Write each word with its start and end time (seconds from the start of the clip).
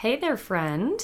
Hey 0.00 0.16
there, 0.16 0.38
friend. 0.38 0.98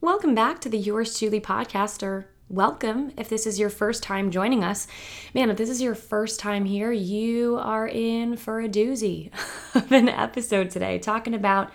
Welcome 0.00 0.34
back 0.34 0.60
to 0.62 0.68
the 0.68 0.76
Yours 0.76 1.16
Chewly 1.16 1.40
podcast, 1.40 2.02
or 2.02 2.26
welcome 2.48 3.12
if 3.16 3.28
this 3.28 3.46
is 3.46 3.60
your 3.60 3.70
first 3.70 4.02
time 4.02 4.32
joining 4.32 4.64
us. 4.64 4.88
Man, 5.34 5.50
if 5.50 5.56
this 5.56 5.70
is 5.70 5.80
your 5.80 5.94
first 5.94 6.40
time 6.40 6.64
here, 6.64 6.90
you 6.90 7.56
are 7.58 7.86
in 7.86 8.36
for 8.36 8.60
a 8.60 8.68
doozy 8.68 9.30
of 9.76 9.92
an 9.92 10.08
episode 10.08 10.70
today 10.70 10.98
talking 10.98 11.32
about 11.32 11.72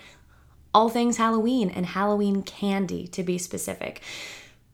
all 0.73 0.89
things 0.89 1.15
Halloween 1.15 1.69
and 1.69 1.85
Halloween 1.85 2.43
candy 2.43 3.07
to 3.07 3.23
be 3.23 3.37
specific. 3.37 4.01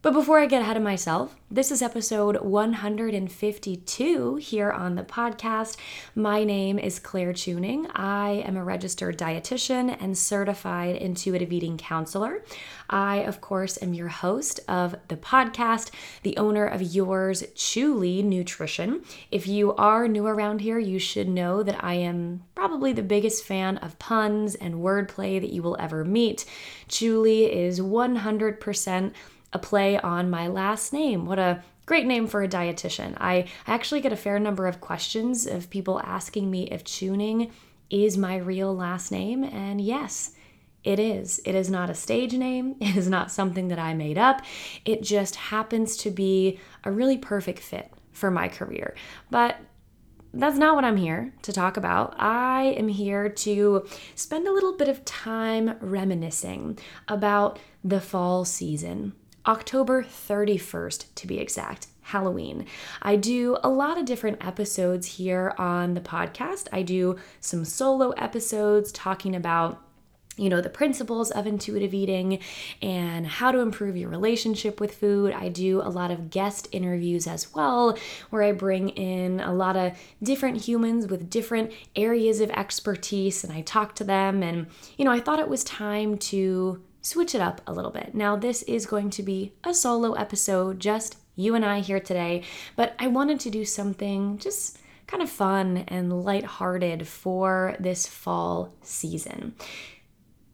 But 0.06 0.14
before 0.14 0.38
I 0.38 0.46
get 0.46 0.62
ahead 0.62 0.78
of 0.78 0.84
myself, 0.84 1.36
this 1.50 1.72
is 1.72 1.82
episode 1.82 2.40
152 2.40 4.36
here 4.36 4.70
on 4.70 4.94
the 4.94 5.02
podcast. 5.02 5.78
My 6.14 6.44
name 6.44 6.78
is 6.78 7.00
Claire 7.00 7.34
Chewning. 7.34 7.88
I 7.96 8.44
am 8.46 8.56
a 8.56 8.64
registered 8.64 9.18
dietitian 9.18 9.98
and 10.00 10.16
certified 10.16 10.98
intuitive 10.98 11.52
eating 11.52 11.80
counselor. 11.80 12.44
I, 12.88 13.24
of 13.24 13.42
course, 13.42 13.82
am 13.82 13.96
your 13.96 14.10
host 14.10 14.60
of 14.68 14.96
the 15.08 15.18
podcast, 15.18 15.90
the 16.22 16.38
owner 16.38 16.68
of 16.68 16.84
Yours 16.84 17.44
Chewly 17.56 18.22
Nutrition. 18.22 19.04
If 19.32 19.48
you 19.48 19.74
are 19.74 20.08
new 20.08 20.28
around 20.28 20.62
here, 20.62 20.78
you 20.78 21.00
should 21.00 21.28
know 21.28 21.64
that 21.64 21.84
I 21.84 21.96
am 21.96 22.44
probably 22.54 22.94
the 22.94 23.02
biggest 23.02 23.44
fan 23.44 23.78
of 23.78 23.98
puns 23.98 24.54
and 24.54 24.76
wordplay 24.76 25.42
that 25.42 25.50
you 25.50 25.64
will 25.64 25.78
ever 25.80 26.06
meet. 26.06 26.46
Chewly 26.88 27.52
is 27.52 27.80
100% 27.80 29.14
a 29.56 29.60
play 29.60 29.98
on 29.98 30.30
my 30.30 30.48
last 30.48 30.92
name. 30.92 31.26
What 31.26 31.40
a 31.40 31.64
great 31.86 32.06
name 32.06 32.28
for 32.28 32.44
a 32.44 32.48
dietitian. 32.48 33.16
I 33.18 33.48
actually 33.66 34.02
get 34.02 34.12
a 34.12 34.18
fair 34.18 34.38
number 34.38 34.68
of 34.68 34.82
questions 34.82 35.48
of 35.48 35.70
people 35.70 36.02
asking 36.02 36.52
me 36.52 36.64
if 36.66 36.84
Chewning 36.84 37.52
is 37.90 38.18
my 38.18 38.36
real 38.36 38.76
last 38.76 39.12
name, 39.12 39.46
and 39.46 39.80
yes, 39.80 40.34
it 40.84 41.00
is. 41.00 41.40
It 41.46 41.56
is 41.56 41.70
not 41.70 41.90
a 41.90 41.96
stage 41.96 42.34
name. 42.34 42.76
It 42.82 42.98
is 42.98 43.10
not 43.10 43.32
something 43.32 43.70
that 43.70 43.80
I 43.80 43.94
made 43.94 44.18
up. 44.18 44.42
It 44.84 45.02
just 45.02 45.38
happens 45.38 45.96
to 45.98 46.12
be 46.12 46.60
a 46.84 46.92
really 46.92 47.18
perfect 47.18 47.60
fit 47.60 47.94
for 48.12 48.30
my 48.30 48.50
career. 48.50 48.94
But 49.32 49.56
that's 50.34 50.58
not 50.58 50.76
what 50.76 50.84
I'm 50.84 50.98
here 50.98 51.34
to 51.44 51.54
talk 51.54 51.78
about. 51.78 52.16
I 52.20 52.76
am 52.78 52.90
here 52.90 53.30
to 53.30 53.86
spend 54.16 54.48
a 54.48 54.52
little 54.52 54.76
bit 54.76 54.90
of 54.90 55.06
time 55.06 55.78
reminiscing 55.80 56.78
about 57.08 57.58
the 57.86 58.02
fall 58.02 58.44
season 58.44 59.14
October 59.48 60.04
31st 60.04 61.06
to 61.16 61.28
be 61.28 61.40
exact. 61.40 61.88
Halloween. 62.10 62.68
I 63.02 63.16
do 63.16 63.58
a 63.64 63.70
lot 63.70 63.98
of 63.98 64.06
different 64.06 64.46
episodes 64.46 65.08
here 65.08 65.56
on 65.58 65.96
the 65.96 66.02
podcast. 66.02 66.68
I 66.72 66.84
do 66.84 67.18
some 67.40 67.66
solo 67.66 68.12
episodes 68.12 68.92
talking 68.92 69.36
about 69.36 69.82
you 70.38 70.50
know, 70.50 70.60
the 70.60 70.70
principles 70.70 71.32
of 71.32 71.48
intuitive 71.48 71.94
eating 71.94 72.40
and 72.82 73.26
how 73.26 73.52
to 73.52 73.60
improve 73.60 73.96
your 73.96 74.10
relationship 74.10 74.80
with 74.80 74.94
food. 74.94 75.34
I 75.34 75.50
do 75.50 75.82
a 75.82 75.90
lot 75.90 76.12
of 76.12 76.30
guest 76.30 76.68
interviews 76.72 77.26
as 77.26 77.54
well, 77.54 77.98
where 78.32 78.44
I 78.44 78.52
bring 78.52 78.90
in 78.90 79.40
a 79.40 79.54
lot 79.54 79.78
of 79.78 79.98
different 80.22 80.62
humans 80.62 81.08
with 81.08 81.30
different 81.30 81.72
areas 81.96 82.42
of 82.42 82.50
expertise 82.52 83.44
and 83.44 83.54
I 83.54 83.62
talk 83.62 83.96
to 83.96 84.04
them. 84.04 84.44
And, 84.44 84.68
you 84.98 85.06
know, 85.06 85.12
I 85.12 85.22
thought 85.22 85.40
it 85.40 85.48
was 85.48 85.64
time 85.64 86.18
to 86.18 86.84
switch 87.06 87.36
it 87.36 87.42
up 87.42 87.62
a 87.68 87.74
little 87.74 87.92
bit. 87.92 88.16
Now, 88.16 88.36
this 88.36 88.64
is 88.64 88.88
going 88.88 89.12
to 89.12 89.22
be 89.22 89.54
a 89.64 89.76
solo 89.76 90.14
episode, 90.14 90.80
just 90.80 91.18
you 91.36 91.54
and 91.54 91.64
I 91.64 91.82
here 91.82 92.00
today, 92.00 92.42
but 92.76 92.96
I 92.98 93.08
wanted 93.08 93.40
to 93.42 93.52
do 93.52 93.64
something 93.64 94.40
just 94.40 94.80
kind 95.06 95.22
of 95.22 95.30
fun 95.30 95.86
and 95.88 96.24
lighthearted 96.24 97.08
for 97.08 97.76
this 97.80 98.08
fall 98.08 98.74
season. 98.82 99.54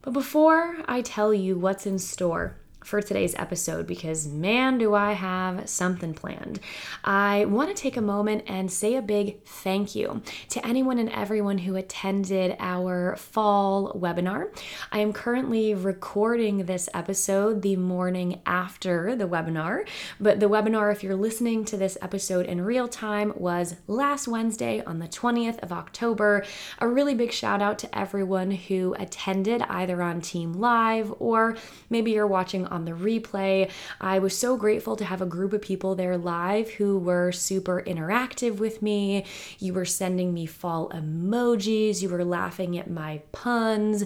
But 0.02 0.11
before 0.11 0.77
I 0.88 1.02
tell 1.02 1.33
you 1.33 1.57
what's 1.57 1.85
in 1.85 1.99
store, 1.99 2.57
for 2.83 3.01
today's 3.01 3.35
episode 3.35 3.87
because 3.87 4.27
man, 4.27 4.77
do 4.77 4.95
I 4.95 5.13
have 5.13 5.69
something 5.69 6.13
planned. 6.13 6.59
I 7.03 7.45
want 7.45 7.69
to 7.69 7.79
take 7.79 7.97
a 7.97 8.01
moment 8.01 8.44
and 8.47 8.72
say 8.72 8.95
a 8.95 9.01
big 9.01 9.44
thank 9.44 9.95
you 9.95 10.22
to 10.50 10.66
anyone 10.66 10.97
and 10.97 11.09
everyone 11.09 11.59
who 11.59 11.75
attended 11.75 12.56
our 12.59 13.16
fall 13.17 13.94
webinar. 13.94 14.47
I 14.91 15.00
am 15.00 15.13
currently 15.13 15.73
recording 15.73 16.66
this 16.66 16.89
episode 16.94 17.61
the 17.61 17.75
morning 17.75 18.41
after 18.45 19.16
the 19.16 19.27
webinar, 19.27 19.88
but 20.19 20.39
the 20.39 20.50
webinar, 20.50 20.91
if 20.91 21.03
you're 21.03 21.16
listening 21.16 21.66
to 21.66 21.77
this 21.77 21.97
episode 22.01 22.45
in 22.45 22.61
real 22.61 22.88
time, 22.88 23.33
was 23.35 23.75
last 23.88 24.27
Wednesday 24.27 24.83
on 24.85 25.00
the 25.00 25.07
20th 25.07 25.59
of 25.59 25.72
October. 25.72 26.44
A 26.79 26.88
really 26.88 27.16
big 27.16 27.31
shout 27.31 27.61
out 27.61 27.77
to 27.79 27.97
everyone 27.97 28.51
who 28.51 28.95
attended 28.97 29.61
either 29.63 30.01
on 30.01 30.22
Team 30.22 30.53
Live 30.53 31.13
or 31.19 31.56
maybe 31.89 32.11
you're 32.11 32.27
watching 32.27 32.66
on 32.71 32.85
the 32.85 32.91
replay. 32.91 33.69
I 33.99 34.19
was 34.19 34.37
so 34.37 34.57
grateful 34.57 34.95
to 34.95 35.05
have 35.05 35.21
a 35.21 35.25
group 35.25 35.53
of 35.53 35.61
people 35.61 35.95
there 35.95 36.17
live 36.17 36.71
who 36.71 36.97
were 36.97 37.31
super 37.31 37.83
interactive 37.85 38.57
with 38.57 38.81
me. 38.81 39.25
You 39.59 39.73
were 39.73 39.85
sending 39.85 40.33
me 40.33 40.45
fall 40.45 40.89
emojis, 40.89 42.01
you 42.01 42.09
were 42.09 42.25
laughing 42.25 42.77
at 42.77 42.89
my 42.89 43.21
puns. 43.31 44.03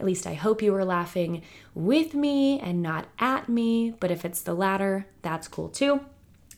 At 0.00 0.06
least 0.06 0.26
I 0.26 0.34
hope 0.34 0.62
you 0.62 0.72
were 0.72 0.84
laughing 0.84 1.42
with 1.74 2.14
me 2.14 2.58
and 2.58 2.82
not 2.82 3.06
at 3.18 3.48
me, 3.48 3.94
but 4.00 4.10
if 4.10 4.24
it's 4.24 4.42
the 4.42 4.54
latter, 4.54 5.06
that's 5.22 5.48
cool 5.48 5.68
too. 5.68 6.00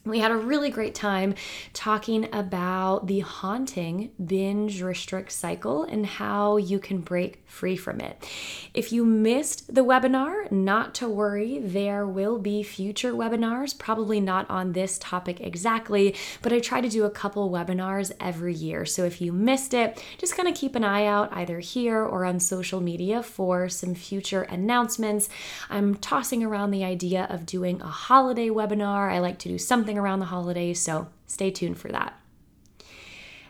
We 0.05 0.19
had 0.19 0.31
a 0.31 0.37
really 0.37 0.69
great 0.69 0.95
time 0.95 1.35
talking 1.73 2.33
about 2.33 3.07
the 3.07 3.19
haunting 3.19 4.11
binge 4.25 4.81
restrict 4.81 5.31
cycle 5.31 5.83
and 5.83 6.05
how 6.05 6.55
you 6.55 6.79
can 6.79 7.01
break 7.01 7.43
free 7.45 7.75
from 7.75 7.99
it. 7.99 8.25
If 8.73 8.93
you 8.93 9.03
missed 9.03 9.75
the 9.75 9.83
webinar, 9.83 10.49
not 10.51 10.95
to 10.95 11.09
worry, 11.09 11.59
there 11.59 12.07
will 12.07 12.39
be 12.39 12.63
future 12.63 13.11
webinars, 13.11 13.77
probably 13.77 14.21
not 14.21 14.49
on 14.49 14.71
this 14.71 14.97
topic 14.99 15.41
exactly, 15.41 16.15
but 16.41 16.53
I 16.53 16.59
try 16.59 16.79
to 16.79 16.89
do 16.89 17.03
a 17.03 17.11
couple 17.11 17.49
webinars 17.51 18.11
every 18.21 18.53
year. 18.53 18.85
So 18.85 19.03
if 19.03 19.19
you 19.19 19.33
missed 19.33 19.73
it, 19.73 20.01
just 20.17 20.35
kind 20.35 20.47
of 20.47 20.55
keep 20.55 20.75
an 20.75 20.85
eye 20.85 21.07
out 21.07 21.33
either 21.33 21.59
here 21.59 22.01
or 22.01 22.23
on 22.23 22.39
social 22.39 22.79
media 22.79 23.21
for 23.21 23.67
some 23.67 23.95
future 23.95 24.43
announcements. 24.43 25.27
I'm 25.69 25.95
tossing 25.95 26.41
around 26.43 26.71
the 26.71 26.85
idea 26.85 27.27
of 27.29 27.45
doing 27.45 27.81
a 27.81 27.87
holiday 27.87 28.47
webinar. 28.47 29.11
I 29.11 29.19
like 29.19 29.39
to 29.39 29.49
do 29.49 29.57
something 29.57 29.88
around 29.97 30.19
the 30.19 30.25
holidays, 30.25 30.79
so 30.79 31.07
stay 31.25 31.51
tuned 31.51 31.77
for 31.77 31.89
that. 31.89 32.19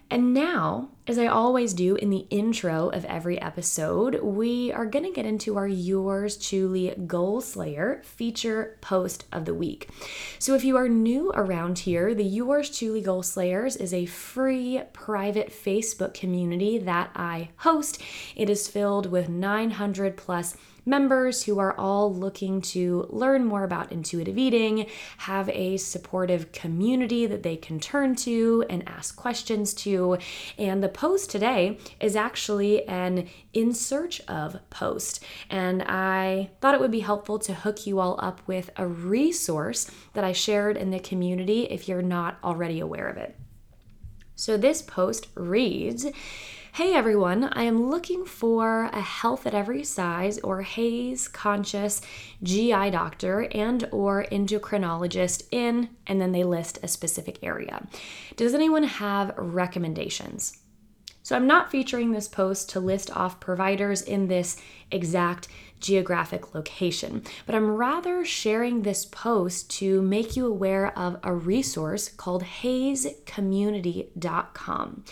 And 0.09 0.33
now, 0.33 0.89
as 1.09 1.17
I 1.17 1.25
always 1.25 1.73
do 1.73 1.95
in 1.95 2.11
the 2.11 2.27
intro 2.29 2.89
of 2.89 3.03
every 3.05 3.41
episode, 3.41 4.21
we 4.21 4.71
are 4.71 4.85
going 4.85 5.05
to 5.05 5.11
get 5.11 5.25
into 5.25 5.57
our 5.57 5.67
Yours 5.67 6.37
Chewly 6.37 6.93
Goal 7.07 7.41
Slayer 7.41 7.99
feature 8.03 8.77
post 8.79 9.25
of 9.31 9.45
the 9.45 9.55
week. 9.55 9.89
So, 10.37 10.53
if 10.53 10.63
you 10.63 10.77
are 10.77 10.87
new 10.87 11.31
around 11.31 11.79
here, 11.79 12.13
the 12.13 12.23
Yours 12.23 12.69
Chewly 12.69 13.01
Goal 13.01 13.23
Slayers 13.23 13.75
is 13.75 13.91
a 13.91 14.05
free 14.05 14.83
private 14.93 15.49
Facebook 15.49 16.13
community 16.13 16.77
that 16.77 17.09
I 17.15 17.49
host. 17.57 17.99
It 18.35 18.47
is 18.47 18.67
filled 18.67 19.07
with 19.07 19.29
900 19.29 20.15
plus 20.15 20.55
members 20.89 21.43
who 21.43 21.59
are 21.59 21.77
all 21.77 22.13
looking 22.13 22.61
to 22.61 23.05
learn 23.09 23.45
more 23.45 23.63
about 23.63 23.91
intuitive 23.91 24.37
eating, 24.37 24.87
have 25.19 25.47
a 25.49 25.77
supportive 25.77 26.51
community 26.51 27.25
that 27.25 27.43
they 27.43 27.55
can 27.55 27.79
turn 27.79 28.15
to 28.15 28.65
and 28.69 28.87
ask 28.87 29.15
questions 29.15 29.73
to. 29.73 30.17
And 30.57 30.83
the 30.83 30.89
post 30.99 31.29
today 31.29 31.77
is 32.01 32.17
actually 32.17 32.85
an 32.85 33.25
in 33.53 33.73
search 33.73 34.19
of 34.27 34.59
post. 34.69 35.23
And 35.49 35.81
I 35.83 36.49
thought 36.59 36.75
it 36.75 36.81
would 36.81 36.91
be 36.91 36.99
helpful 36.99 37.39
to 37.39 37.53
hook 37.53 37.87
you 37.87 38.01
all 38.01 38.19
up 38.21 38.41
with 38.45 38.69
a 38.75 38.85
resource 38.85 39.89
that 40.13 40.25
I 40.25 40.33
shared 40.33 40.75
in 40.75 40.91
the 40.91 40.99
community 40.99 41.63
if 41.63 41.87
you're 41.87 42.01
not 42.01 42.37
already 42.43 42.81
aware 42.81 43.07
of 43.07 43.15
it. 43.15 43.37
So 44.35 44.57
this 44.57 44.81
post 44.81 45.27
reads, 45.35 46.05
Hey 46.73 46.93
everyone, 46.93 47.45
I 47.45 47.63
am 47.63 47.89
looking 47.89 48.25
for 48.25 48.89
a 48.91 48.99
health 49.01 49.47
at 49.47 49.55
every 49.55 49.85
size 49.85 50.37
or 50.39 50.63
HAES 50.63 51.29
conscious 51.29 52.01
GI 52.43 52.91
doctor 52.91 53.47
and 53.53 53.87
or 53.93 54.25
endocrinologist 54.31 55.43
in 55.51 55.89
and 56.07 56.19
then 56.19 56.33
they 56.33 56.43
list 56.43 56.77
a 56.83 56.89
specific 56.89 57.39
area. 57.41 57.87
Does 58.35 58.53
anyone 58.53 58.83
have 58.83 59.33
recommendations? 59.37 60.58
So 61.29 61.35
I'm 61.35 61.45
not 61.45 61.69
featuring 61.69 62.11
this 62.11 62.27
post 62.27 62.71
to 62.71 62.79
list 62.79 63.15
off 63.15 63.39
providers 63.39 64.01
in 64.01 64.29
this 64.29 64.57
exact 64.89 65.47
geographic 65.79 66.55
location, 66.55 67.21
but 67.45 67.53
I'm 67.53 67.69
rather 67.69 68.25
sharing 68.25 68.81
this 68.81 69.05
post 69.05 69.69
to 69.77 70.01
make 70.01 70.35
you 70.35 70.47
aware 70.47 70.91
of 70.97 71.19
a 71.21 71.31
resource 71.31 72.09
called 72.09 72.43
haescommunity.com. 72.43 75.03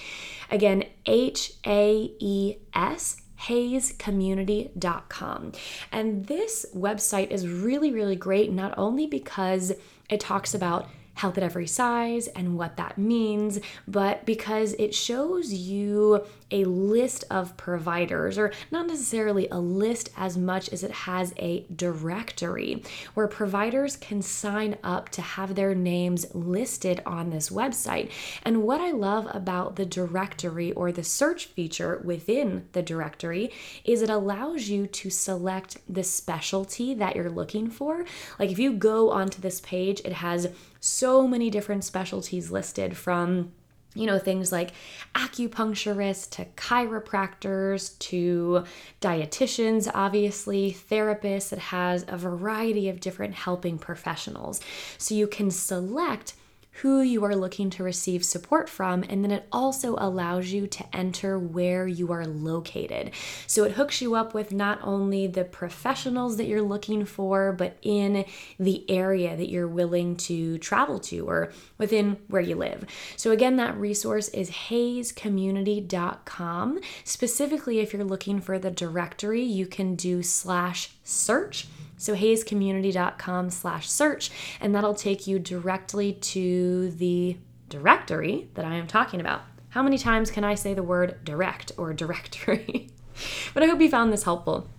Again, 0.50 0.86
H 1.06 1.54
A 1.68 2.12
E 2.18 2.56
S 2.74 3.22
haescommunity.com. 3.42 5.52
And 5.92 6.26
this 6.26 6.66
website 6.76 7.30
is 7.30 7.48
really, 7.48 7.92
really 7.92 8.16
great, 8.16 8.52
not 8.52 8.74
only 8.76 9.06
because 9.06 9.72
it 10.10 10.20
talks 10.20 10.56
about 10.56 10.90
health 11.18 11.38
at 11.38 11.44
every 11.44 11.68
size 11.68 12.28
and 12.28 12.58
what 12.58 12.78
that 12.78 12.98
means, 12.98 13.60
but 13.88 14.26
because 14.26 14.74
it 14.80 14.94
shows 14.96 15.54
you 15.54 16.24
a 16.52 16.66
list 16.66 17.24
of 17.30 17.58
providers, 17.58 18.38
or 18.38 18.52
not 18.72 18.88
necessarily 18.88 19.48
a 19.50 19.60
list 19.60 20.10
as 20.16 20.38
much 20.38 20.70
as 20.70 20.84
it 20.84 20.92
has 20.92 21.34
a 21.38 21.66
directory 21.76 22.84
where 23.14 23.28
providers 23.28 23.96
can 23.98 24.22
sign 24.22 24.78
up 24.84 25.10
to 25.10 25.22
have 25.22 25.56
their 25.56 25.76
names 25.76 26.26
listed 26.34 27.02
on 27.06 27.30
this 27.30 27.50
website. 27.50 28.12
And 28.44 28.64
what 28.64 28.82
I 28.82 28.92
love 28.92 29.28
about 29.34 29.76
the 29.76 29.86
directory 29.86 30.72
or 30.72 30.92
the 30.92 31.04
search 31.04 31.46
feature 31.46 32.02
within 32.04 32.68
the 32.72 32.82
directory 32.82 33.52
is 33.84 34.02
it 34.02 34.10
allows 34.10 34.70
you 34.70 34.88
to 34.88 35.10
select 35.10 35.78
the 35.88 36.04
specialty 36.04 36.94
that 36.94 37.16
you're 37.16 37.30
looking 37.30 37.70
for. 37.70 38.06
Like 38.40 38.52
if 38.52 38.60
you 38.60 38.74
go 38.74 39.12
onto 39.12 39.42
this 39.42 39.62
page, 39.62 40.02
it 40.06 40.14
has 40.14 40.48
so 40.80 41.28
many 41.28 41.50
different 41.50 41.84
specialties 41.84 42.52
listed 42.52 42.96
from 42.96 43.52
you 43.94 44.06
know, 44.06 44.20
things 44.20 44.52
like 44.52 44.72
acupuncturists 45.16 46.30
to 46.32 46.46
chiropractors 46.56 47.98
to 48.00 48.64
dietitians, 49.02 49.90
obviously, 49.94 50.78
therapists. 50.90 51.52
It 51.52 51.60
has 51.60 52.06
a 52.08 52.18
variety 52.18 52.90
of 52.90 53.00
different 53.00 53.34
helping 53.34 53.80
professionals. 53.80 54.62
So 54.98 55.16
you 55.16 55.28
can 55.28 55.50
select 55.50 56.36
who 56.82 57.02
you 57.02 57.24
are 57.24 57.36
looking 57.36 57.72
to 57.72 57.84
receive 57.84 58.24
support 58.24 58.70
from, 58.70 59.04
and 59.10 59.24
then 59.24 59.32
it 59.32 59.48
also 59.52 59.96
allows 59.98 60.52
you 60.52 60.68
to 60.68 60.86
enter 60.96 61.40
where 61.40 61.88
you 61.88 62.12
are 62.12 62.28
located. 62.28 63.12
So 63.48 63.64
it 63.64 63.72
hooks 63.72 64.00
you 64.00 64.14
up 64.14 64.36
with 64.36 64.52
not 64.52 64.80
only 64.84 65.26
the 65.26 65.44
professionals 65.44 66.38
that 66.38 66.46
you're 66.46 66.62
looking 66.62 67.06
for, 67.06 67.52
but 67.52 67.78
in 67.82 68.26
the 68.60 68.88
area 68.92 69.36
that 69.36 69.50
you're 69.50 69.68
willing 69.68 70.18
to 70.18 70.60
travel 70.60 71.00
to 71.00 71.28
or 71.28 71.52
within 71.78 72.18
where 72.28 72.42
you 72.42 72.56
live. 72.56 72.86
So 73.16 73.32
again, 73.32 73.56
that 73.58 73.78
resource 73.78 74.30
is 74.30 74.50
haescommunity.com. 74.50 76.80
Specifically, 77.04 77.80
if 77.80 77.94
you're 77.94 78.04
looking 78.04 78.42
for 78.42 78.58
the 78.60 78.72
directory, 78.72 79.44
you 79.44 79.66
can 79.66 79.96
do 79.96 80.24
slash 80.24 80.92
search 81.04 81.68
so 81.98 82.16
haescommunity.com 82.16 83.50
slash 83.50 83.90
search, 83.90 84.32
and 84.62 84.74
that'll 84.74 84.94
take 84.94 85.28
you 85.28 85.40
directly 85.40 86.14
to 86.14 86.92
the 86.92 87.38
directory 87.70 88.50
that 88.54 88.66
I 88.66 88.76
am 88.76 88.88
talking 88.88 89.20
about. 89.20 89.42
How 89.70 89.84
many 89.84 89.98
times 89.98 90.32
can 90.32 90.44
I 90.44 90.56
say 90.56 90.74
the 90.74 90.84
word 90.84 91.18
direct 91.24 91.72
or 91.78 91.94
directory? 91.94 92.90
but 93.54 93.64
I 93.64 93.66
hope 93.66 93.82
you 93.82 93.90
found 93.90 94.14
this 94.14 94.24
helpful. 94.24 94.70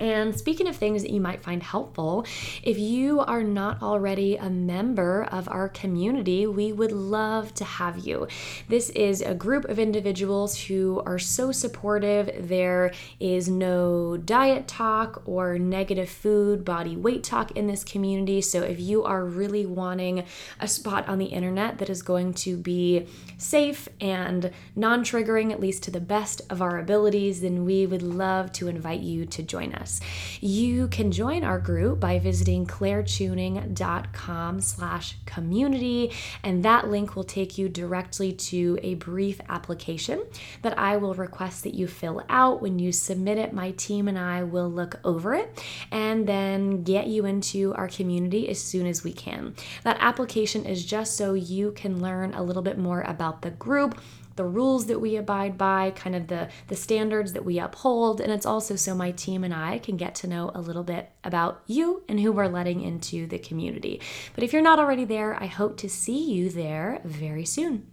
And 0.00 0.36
speaking 0.36 0.66
of 0.66 0.74
things 0.74 1.02
that 1.02 1.12
you 1.12 1.20
might 1.20 1.42
find 1.42 1.62
helpful, 1.62 2.26
if 2.64 2.78
you 2.78 3.20
are 3.20 3.44
not 3.44 3.80
already 3.80 4.36
a 4.36 4.50
member 4.50 5.24
of 5.30 5.48
our 5.48 5.68
community, 5.68 6.48
we 6.48 6.72
would 6.72 6.90
love 6.90 7.54
to 7.54 7.64
have 7.64 7.98
you. 7.98 8.26
This 8.68 8.90
is 8.90 9.20
a 9.20 9.34
group 9.34 9.66
of 9.66 9.78
individuals 9.78 10.58
who 10.64 11.00
are 11.06 11.20
so 11.20 11.52
supportive. 11.52 12.48
There 12.48 12.92
is 13.20 13.48
no 13.48 14.16
diet 14.16 14.66
talk 14.66 15.22
or 15.26 15.60
negative 15.60 16.08
food, 16.08 16.64
body 16.64 16.96
weight 16.96 17.22
talk 17.22 17.52
in 17.52 17.68
this 17.68 17.84
community. 17.84 18.40
So 18.40 18.62
if 18.62 18.80
you 18.80 19.04
are 19.04 19.24
really 19.24 19.64
wanting 19.64 20.24
a 20.58 20.66
spot 20.66 21.08
on 21.08 21.18
the 21.18 21.26
internet 21.26 21.78
that 21.78 21.88
is 21.88 22.02
going 22.02 22.34
to 22.34 22.56
be 22.56 23.06
safe 23.38 23.88
and 24.00 24.50
non 24.74 25.04
triggering, 25.04 25.52
at 25.52 25.60
least 25.60 25.84
to 25.84 25.92
the 25.92 26.00
best 26.00 26.42
of 26.50 26.60
our 26.60 26.80
abilities, 26.80 27.42
then 27.42 27.64
we 27.64 27.86
would 27.86 28.02
love 28.02 28.50
to 28.54 28.66
invite 28.66 29.00
you 29.00 29.24
to 29.26 29.42
join 29.42 29.72
us 29.72 29.83
us. 29.84 30.00
You 30.40 30.88
can 30.88 31.12
join 31.12 31.44
our 31.44 31.58
group 31.58 32.00
by 32.00 32.18
visiting 32.18 32.66
clairechewning.com 32.66 34.60
slash 34.60 35.16
community, 35.26 36.10
and 36.42 36.64
that 36.64 36.88
link 36.88 37.14
will 37.14 37.24
take 37.24 37.58
you 37.58 37.68
directly 37.68 38.32
to 38.32 38.78
a 38.82 38.94
brief 38.94 39.40
application 39.48 40.24
that 40.62 40.78
I 40.78 40.96
will 40.96 41.12
request 41.14 41.64
that 41.64 41.74
you 41.74 41.86
fill 41.86 42.22
out. 42.30 42.62
When 42.62 42.78
you 42.78 42.92
submit 42.92 43.36
it, 43.36 43.52
my 43.52 43.72
team 43.72 44.08
and 44.08 44.18
I 44.18 44.42
will 44.42 44.70
look 44.70 44.98
over 45.04 45.34
it 45.34 45.62
and 45.90 46.26
then 46.26 46.82
get 46.82 47.06
you 47.06 47.26
into 47.26 47.74
our 47.74 47.88
community 47.88 48.48
as 48.48 48.58
soon 48.58 48.86
as 48.86 49.04
we 49.04 49.12
can. 49.12 49.54
That 49.82 49.98
application 50.00 50.64
is 50.64 50.84
just 50.84 51.16
so 51.16 51.34
you 51.34 51.72
can 51.72 52.00
learn 52.00 52.32
a 52.32 52.42
little 52.42 52.62
bit 52.62 52.78
more 52.78 53.02
about 53.02 53.42
the 53.42 53.50
group 53.50 54.00
the 54.36 54.44
rules 54.44 54.86
that 54.86 55.00
we 55.00 55.16
abide 55.16 55.56
by, 55.56 55.92
kind 55.92 56.16
of 56.16 56.26
the, 56.26 56.48
the 56.68 56.76
standards 56.76 57.32
that 57.32 57.44
we 57.44 57.58
uphold. 57.58 58.20
And 58.20 58.32
it's 58.32 58.46
also 58.46 58.76
so 58.76 58.94
my 58.94 59.12
team 59.12 59.44
and 59.44 59.54
I 59.54 59.78
can 59.78 59.96
get 59.96 60.14
to 60.16 60.26
know 60.26 60.50
a 60.54 60.60
little 60.60 60.82
bit 60.82 61.10
about 61.22 61.62
you 61.66 62.02
and 62.08 62.20
who 62.20 62.32
we're 62.32 62.48
letting 62.48 62.80
into 62.80 63.26
the 63.26 63.38
community. 63.38 64.00
But 64.34 64.44
if 64.44 64.52
you're 64.52 64.62
not 64.62 64.78
already 64.78 65.04
there, 65.04 65.40
I 65.40 65.46
hope 65.46 65.76
to 65.78 65.88
see 65.88 66.32
you 66.32 66.50
there 66.50 67.00
very 67.04 67.44
soon. 67.44 67.86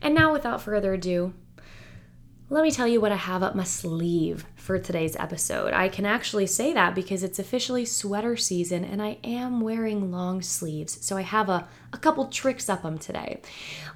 And 0.00 0.14
now, 0.14 0.32
without 0.32 0.62
further 0.62 0.94
ado, 0.94 1.34
let 2.50 2.62
me 2.62 2.70
tell 2.70 2.88
you 2.88 2.98
what 2.98 3.12
I 3.12 3.16
have 3.16 3.42
up 3.42 3.54
my 3.54 3.64
sleeve 3.64 4.46
for 4.56 4.78
today's 4.78 5.16
episode. 5.16 5.74
I 5.74 5.90
can 5.90 6.06
actually 6.06 6.46
say 6.46 6.72
that 6.72 6.94
because 6.94 7.22
it's 7.22 7.38
officially 7.38 7.84
sweater 7.84 8.38
season 8.38 8.84
and 8.84 9.02
I 9.02 9.18
am 9.22 9.60
wearing 9.60 10.10
long 10.10 10.40
sleeves. 10.40 11.04
So 11.04 11.18
I 11.18 11.22
have 11.22 11.50
a, 11.50 11.68
a 11.92 11.98
couple 11.98 12.26
tricks 12.28 12.70
up 12.70 12.82
them 12.82 12.98
today. 12.98 13.42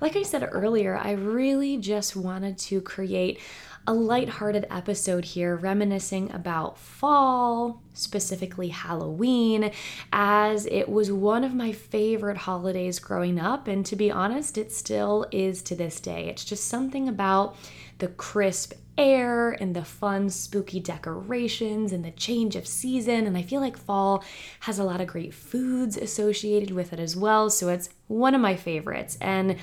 Like 0.03 0.17
I 0.17 0.23
said 0.23 0.47
earlier, 0.53 0.99
I 0.99 1.13
really 1.13 1.79
just 1.79 2.15
wanted 2.15 2.59
to 2.59 2.83
create 2.83 3.41
a 3.87 3.95
light-hearted 3.95 4.67
episode 4.71 5.25
here 5.25 5.57
reminiscing 5.57 6.31
about 6.31 6.79
fall, 6.79 7.83
specifically 7.95 8.69
Halloween, 8.69 9.73
as 10.13 10.67
it 10.67 10.89
was 10.89 11.11
one 11.11 11.43
of 11.43 11.55
my 11.55 11.73
favorite 11.73 12.37
holidays 12.37 12.99
growing 12.99 13.41
up 13.41 13.67
and 13.67 13.85
to 13.87 13.97
be 13.97 14.11
honest, 14.11 14.59
it 14.59 14.71
still 14.71 15.27
is 15.33 15.63
to 15.63 15.75
this 15.75 16.01
day. 16.01 16.29
It's 16.29 16.45
just 16.45 16.67
something 16.67 17.09
about 17.09 17.57
the 18.03 18.09
crisp 18.09 18.73
air 18.99 19.53
and 19.53 19.77
the 19.77 19.85
fun, 19.85 20.29
spooky 20.29 20.81
decorations 20.81 21.93
and 21.93 22.05
the 22.05 22.11
change 22.11 22.57
of 22.57 22.67
season. 22.67 23.29
And 23.29 23.39
I 23.39 23.43
feel 23.43 23.61
like 23.61 23.77
fall 23.77 24.25
has 24.59 24.81
a 24.81 24.85
lot 24.85 25.01
of 25.01 25.07
great 25.07 25.33
foods 25.33 25.97
associated 25.97 26.73
with 26.73 26.93
it 26.93 26.99
as 26.99 27.17
well. 27.17 27.49
So 27.49 27.69
it's 27.69 27.91
one 28.09 28.35
of 28.35 28.41
my 28.41 28.57
favorites. 28.57 29.17
And 29.21 29.57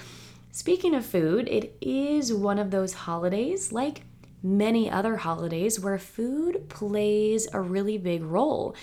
speaking 0.54 0.96
of 0.96 1.06
food, 1.06 1.50
it 1.50 1.76
is 1.82 2.34
one 2.34 2.60
of 2.60 2.72
those 2.72 2.94
holidays 2.94 3.74
like 3.74 4.04
many 4.42 4.90
other 4.90 5.18
holidays 5.18 5.80
where 5.80 5.98
food 5.98 6.70
plays 6.70 7.48
a 7.54 7.60
really 7.60 7.98
big 7.98 8.24
role. 8.24 8.76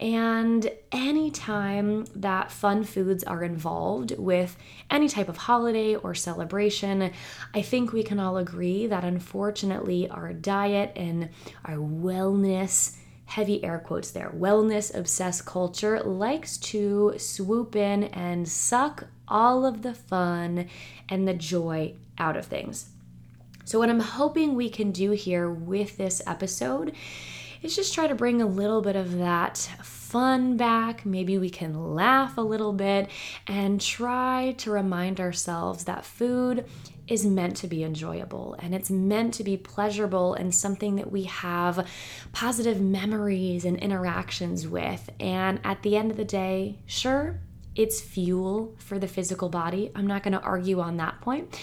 And 0.00 0.70
anytime 0.92 2.04
that 2.14 2.50
fun 2.50 2.84
foods 2.84 3.24
are 3.24 3.42
involved 3.42 4.14
with 4.18 4.56
any 4.90 5.08
type 5.08 5.28
of 5.28 5.36
holiday 5.36 5.94
or 5.94 6.14
celebration, 6.14 7.10
I 7.54 7.62
think 7.62 7.92
we 7.92 8.02
can 8.02 8.20
all 8.20 8.36
agree 8.36 8.86
that 8.86 9.04
unfortunately 9.04 10.08
our 10.08 10.32
diet 10.32 10.92
and 10.96 11.30
our 11.64 11.76
wellness 11.76 12.96
heavy 13.28 13.62
air 13.62 13.78
quotes 13.78 14.10
there, 14.10 14.30
wellness 14.34 14.94
obsessed 14.94 15.44
culture 15.44 16.00
likes 16.00 16.56
to 16.56 17.12
swoop 17.18 17.76
in 17.76 18.04
and 18.04 18.48
suck 18.48 19.04
all 19.28 19.66
of 19.66 19.82
the 19.82 19.92
fun 19.92 20.66
and 21.10 21.28
the 21.28 21.34
joy 21.34 21.94
out 22.16 22.38
of 22.38 22.46
things. 22.46 22.88
So, 23.68 23.78
what 23.78 23.90
I'm 23.90 24.00
hoping 24.00 24.54
we 24.54 24.70
can 24.70 24.92
do 24.92 25.10
here 25.10 25.50
with 25.50 25.98
this 25.98 26.22
episode 26.26 26.94
is 27.60 27.76
just 27.76 27.92
try 27.92 28.06
to 28.06 28.14
bring 28.14 28.40
a 28.40 28.46
little 28.46 28.80
bit 28.80 28.96
of 28.96 29.18
that 29.18 29.58
fun 29.82 30.56
back. 30.56 31.04
Maybe 31.04 31.36
we 31.36 31.50
can 31.50 31.94
laugh 31.94 32.38
a 32.38 32.40
little 32.40 32.72
bit 32.72 33.10
and 33.46 33.78
try 33.78 34.54
to 34.56 34.70
remind 34.70 35.20
ourselves 35.20 35.84
that 35.84 36.06
food 36.06 36.64
is 37.08 37.26
meant 37.26 37.58
to 37.58 37.66
be 37.66 37.84
enjoyable 37.84 38.56
and 38.58 38.74
it's 38.74 38.90
meant 38.90 39.34
to 39.34 39.44
be 39.44 39.58
pleasurable 39.58 40.32
and 40.32 40.54
something 40.54 40.96
that 40.96 41.12
we 41.12 41.24
have 41.24 41.86
positive 42.32 42.80
memories 42.80 43.66
and 43.66 43.76
interactions 43.80 44.66
with. 44.66 45.10
And 45.20 45.60
at 45.62 45.82
the 45.82 45.94
end 45.94 46.10
of 46.10 46.16
the 46.16 46.24
day, 46.24 46.78
sure, 46.86 47.38
it's 47.74 48.00
fuel 48.00 48.74
for 48.78 48.98
the 48.98 49.06
physical 49.06 49.50
body. 49.50 49.92
I'm 49.94 50.06
not 50.06 50.22
going 50.22 50.32
to 50.32 50.40
argue 50.40 50.80
on 50.80 50.96
that 50.96 51.20
point 51.20 51.54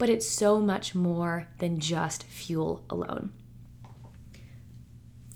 but 0.00 0.08
it's 0.08 0.26
so 0.26 0.58
much 0.58 0.94
more 0.94 1.46
than 1.58 1.78
just 1.78 2.22
fuel 2.22 2.82
alone. 2.88 3.30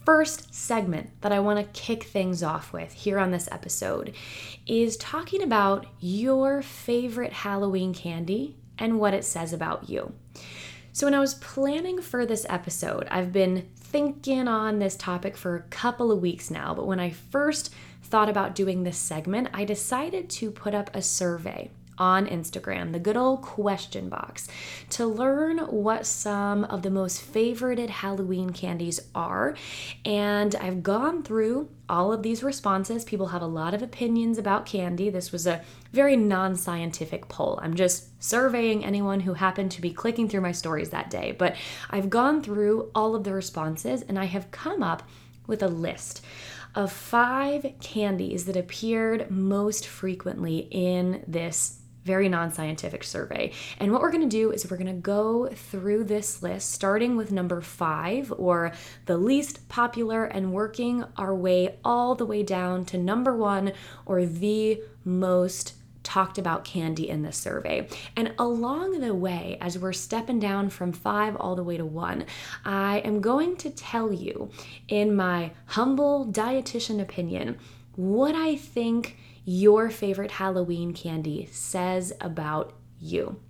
First 0.06 0.54
segment 0.54 1.11
that 1.21 1.33
I 1.33 1.40
want 1.40 1.59
to 1.59 1.80
kick 1.80 2.04
things 2.04 2.42
off 2.42 2.73
with 2.73 2.94
here 2.94 3.18
on 3.18 3.30
this 3.30 3.47
episode 3.52 4.14
is 4.66 4.97
talking 4.97 5.42
about 5.42 5.87
your 6.00 6.62
favorite 6.62 7.35
Halloween 7.35 7.92
candy 7.92 8.56
and 8.78 8.99
what 8.99 9.12
it 9.12 9.26
says 9.26 9.52
about 9.52 9.90
you. 9.90 10.14
So, 10.92 11.06
when 11.06 11.14
I 11.14 11.21
was 11.21 11.35
planning 11.35 12.00
for 12.00 12.25
this 12.25 12.47
episode, 12.49 13.06
I've 13.11 13.33
been 13.33 13.68
thinking 13.76 14.49
on 14.49 14.78
this 14.78 14.97
topic 14.97 15.37
for 15.37 15.56
a 15.56 15.62
couple 15.62 16.11
of 16.11 16.23
weeks 16.23 16.50
now, 16.50 16.73
but 16.73 16.87
when 16.87 17.00
I 17.00 17.11
first 17.11 17.68
thought 18.02 18.30
about 18.30 18.54
doing 18.54 18.83
this 18.83 18.97
segment, 18.97 19.49
I 19.52 19.66
decided 19.66 20.30
to 20.30 20.50
put 20.50 20.75
up 20.75 20.88
a 20.94 21.02
survey 21.02 21.71
on 21.98 22.26
Instagram, 22.26 22.92
the 22.92 22.98
good 22.98 23.16
old 23.16 23.42
question 23.42 24.08
box, 24.08 24.48
to 24.90 25.06
learn 25.06 25.58
what 25.58 26.06
some 26.06 26.64
of 26.64 26.82
the 26.82 26.90
most 26.90 27.20
favorited 27.32 27.90
Halloween 27.90 28.50
candies 28.50 29.00
are. 29.14 29.56
And 30.04 30.54
I've 30.56 30.82
gone 30.82 31.22
through 31.22 31.68
all 31.88 32.12
of 32.12 32.22
these 32.22 32.42
responses. 32.42 33.04
People 33.04 33.28
have 33.28 33.42
a 33.42 33.46
lot 33.46 33.74
of 33.74 33.82
opinions 33.82 34.38
about 34.38 34.66
candy. 34.66 35.10
This 35.10 35.32
was 35.32 35.46
a 35.46 35.62
very 35.92 36.16
non 36.16 36.56
scientific 36.56 37.28
poll. 37.28 37.58
I'm 37.62 37.74
just 37.74 38.22
surveying 38.22 38.84
anyone 38.84 39.20
who 39.20 39.34
happened 39.34 39.70
to 39.72 39.80
be 39.80 39.92
clicking 39.92 40.28
through 40.28 40.40
my 40.40 40.52
stories 40.52 40.90
that 40.90 41.10
day. 41.10 41.34
But 41.38 41.56
I've 41.90 42.10
gone 42.10 42.42
through 42.42 42.90
all 42.94 43.14
of 43.14 43.24
the 43.24 43.32
responses 43.32 44.02
and 44.02 44.18
I 44.18 44.24
have 44.24 44.50
come 44.50 44.82
up 44.82 45.02
with 45.46 45.62
a 45.62 45.68
list 45.68 46.24
of 46.74 46.90
five 46.90 47.66
candies 47.80 48.46
that 48.46 48.56
appeared 48.56 49.30
most 49.30 49.86
frequently 49.86 50.68
in 50.70 51.22
this 51.26 51.80
very 52.04 52.28
non 52.28 52.52
scientific 52.52 53.02
survey. 53.02 53.52
And 53.78 53.92
what 53.92 54.00
we're 54.00 54.12
gonna 54.12 54.26
do 54.26 54.50
is 54.50 54.70
we're 54.70 54.76
gonna 54.76 54.94
go 54.94 55.49
through 55.49 56.04
this 56.04 56.42
list, 56.42 56.70
starting 56.70 57.16
with 57.16 57.32
number 57.32 57.61
five, 57.61 58.32
or 58.37 58.73
the 59.06 59.16
least 59.16 59.68
popular, 59.68 60.25
and 60.25 60.52
working 60.52 61.04
our 61.16 61.34
way 61.34 61.76
all 61.84 62.14
the 62.14 62.26
way 62.26 62.42
down 62.42 62.84
to 62.87 62.99
number 62.99 63.37
one, 63.37 63.73
or 64.06 64.25
the 64.25 64.80
most 65.04 65.75
talked 66.04 66.38
about 66.38 66.64
candy 66.64 67.08
in 67.08 67.23
this 67.23 67.37
survey. 67.37 67.88
And 68.14 68.34
along 68.38 69.00
the 69.00 69.14
way, 69.14 69.58
as 69.61 69.78
we're 69.78 69.94
stepping 69.94 70.38
down 70.38 70.70
from 70.70 70.92
five 70.92 71.34
all 71.37 71.56
the 71.56 71.64
way 71.64 71.76
to 71.78 71.84
one, 71.84 72.26
I 72.64 72.99
am 72.99 73.20
going 73.20 73.56
to 73.56 73.70
tell 73.70 74.12
you, 74.12 74.50
in 74.87 75.16
my 75.16 75.52
humble 75.66 76.26
dietitian 76.26 77.00
opinion, 77.00 77.58
what 77.96 78.34
I 78.34 78.56
think 78.56 79.16
your 79.44 79.90
favorite 79.90 80.32
Halloween 80.32 80.92
candy 80.92 81.48
says 81.50 82.12
about 82.20 82.74
you. 82.98 83.40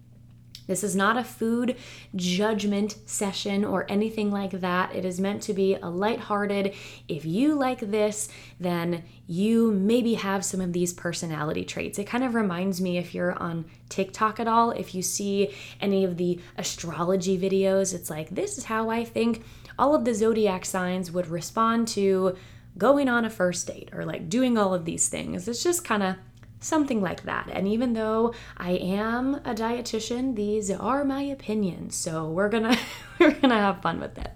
This 0.66 0.82
is 0.82 0.96
not 0.96 1.18
a 1.18 1.24
food 1.24 1.76
judgment 2.16 2.96
session 3.06 3.64
or 3.64 3.84
anything 3.90 4.30
like 4.30 4.52
that. 4.52 4.94
It 4.94 5.04
is 5.04 5.20
meant 5.20 5.42
to 5.42 5.52
be 5.52 5.74
a 5.74 5.90
lighthearted. 5.90 6.74
If 7.06 7.24
you 7.24 7.54
like 7.54 7.80
this, 7.80 8.28
then 8.58 9.04
you 9.26 9.72
maybe 9.72 10.14
have 10.14 10.44
some 10.44 10.60
of 10.60 10.72
these 10.72 10.94
personality 10.94 11.64
traits. 11.64 11.98
It 11.98 12.06
kind 12.06 12.24
of 12.24 12.34
reminds 12.34 12.80
me 12.80 12.96
if 12.96 13.14
you're 13.14 13.38
on 13.38 13.66
TikTok 13.90 14.40
at 14.40 14.48
all, 14.48 14.70
if 14.70 14.94
you 14.94 15.02
see 15.02 15.54
any 15.80 16.04
of 16.04 16.16
the 16.16 16.40
astrology 16.56 17.38
videos, 17.38 17.94
it's 17.94 18.08
like, 18.08 18.30
this 18.30 18.56
is 18.56 18.64
how 18.64 18.88
I 18.88 19.04
think 19.04 19.44
all 19.78 19.94
of 19.94 20.04
the 20.04 20.14
zodiac 20.14 20.64
signs 20.64 21.12
would 21.12 21.26
respond 21.26 21.88
to 21.88 22.36
going 22.76 23.08
on 23.08 23.24
a 23.24 23.30
first 23.30 23.66
date 23.66 23.90
or 23.92 24.04
like 24.04 24.28
doing 24.28 24.58
all 24.58 24.74
of 24.74 24.84
these 24.84 25.08
things. 25.08 25.46
It's 25.46 25.62
just 25.62 25.84
kind 25.84 26.02
of 26.02 26.16
something 26.60 27.00
like 27.00 27.24
that. 27.24 27.48
And 27.52 27.68
even 27.68 27.92
though 27.92 28.34
I 28.56 28.72
am 28.72 29.36
a 29.36 29.54
dietitian, 29.54 30.34
these 30.34 30.70
are 30.70 31.04
my 31.04 31.22
opinions. 31.22 31.94
So 31.94 32.28
we're 32.28 32.48
going 32.48 32.62
to 32.72 32.78
we're 33.18 33.30
going 33.30 33.50
to 33.50 33.56
have 33.56 33.82
fun 33.82 34.00
with 34.00 34.18
it. 34.18 34.30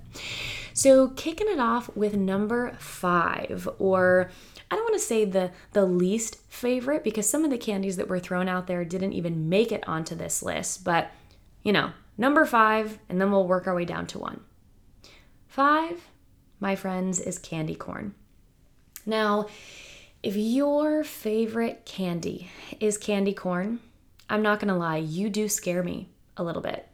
So 0.74 1.08
kicking 1.08 1.48
it 1.48 1.58
off 1.58 1.94
with 1.96 2.14
number 2.14 2.76
5 2.78 3.68
or 3.78 4.30
I 4.70 4.76
don't 4.76 4.84
want 4.84 4.94
to 4.94 5.06
say 5.06 5.24
the 5.24 5.50
the 5.72 5.86
least 5.86 6.36
favorite 6.48 7.02
because 7.02 7.28
some 7.28 7.44
of 7.44 7.50
the 7.50 7.58
candies 7.58 7.96
that 7.96 8.08
were 8.08 8.20
thrown 8.20 8.48
out 8.48 8.66
there 8.66 8.84
didn't 8.84 9.14
even 9.14 9.48
make 9.48 9.72
it 9.72 9.88
onto 9.88 10.14
this 10.14 10.42
list, 10.42 10.84
but 10.84 11.10
you 11.62 11.72
know, 11.72 11.92
number 12.16 12.44
5 12.44 12.98
and 13.08 13.20
then 13.20 13.32
we'll 13.32 13.48
work 13.48 13.66
our 13.66 13.74
way 13.74 13.86
down 13.86 14.06
to 14.08 14.18
1. 14.18 14.40
5, 15.48 16.08
my 16.60 16.76
friends, 16.76 17.18
is 17.18 17.38
candy 17.38 17.74
corn. 17.74 18.14
Now, 19.08 19.46
if 20.22 20.36
your 20.36 21.02
favorite 21.02 21.86
candy 21.86 22.50
is 22.78 22.98
candy 22.98 23.32
corn, 23.32 23.80
I'm 24.28 24.42
not 24.42 24.60
gonna 24.60 24.76
lie, 24.76 24.98
you 24.98 25.30
do 25.30 25.48
scare 25.48 25.82
me 25.82 26.10
a 26.36 26.44
little 26.44 26.60
bit. 26.60 26.86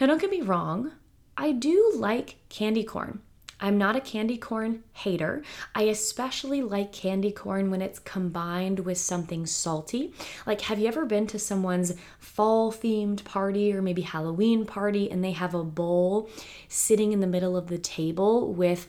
Now, 0.00 0.06
don't 0.06 0.20
get 0.20 0.30
me 0.30 0.40
wrong, 0.40 0.90
I 1.36 1.52
do 1.52 1.92
like 1.94 2.36
candy 2.48 2.82
corn. 2.82 3.20
I'm 3.60 3.78
not 3.78 3.94
a 3.94 4.00
candy 4.00 4.36
corn 4.36 4.82
hater. 4.94 5.44
I 5.76 5.82
especially 5.82 6.60
like 6.60 6.92
candy 6.92 7.30
corn 7.30 7.70
when 7.70 7.82
it's 7.82 8.00
combined 8.00 8.80
with 8.80 8.98
something 8.98 9.46
salty. 9.46 10.12
Like, 10.46 10.62
have 10.62 10.80
you 10.80 10.88
ever 10.88 11.06
been 11.06 11.28
to 11.28 11.38
someone's 11.38 11.94
fall 12.18 12.72
themed 12.72 13.22
party 13.22 13.72
or 13.72 13.80
maybe 13.80 14.02
Halloween 14.02 14.66
party 14.66 15.08
and 15.08 15.22
they 15.22 15.32
have 15.32 15.54
a 15.54 15.62
bowl 15.62 16.28
sitting 16.68 17.12
in 17.12 17.20
the 17.20 17.28
middle 17.28 17.56
of 17.56 17.68
the 17.68 17.78
table 17.78 18.52
with 18.52 18.88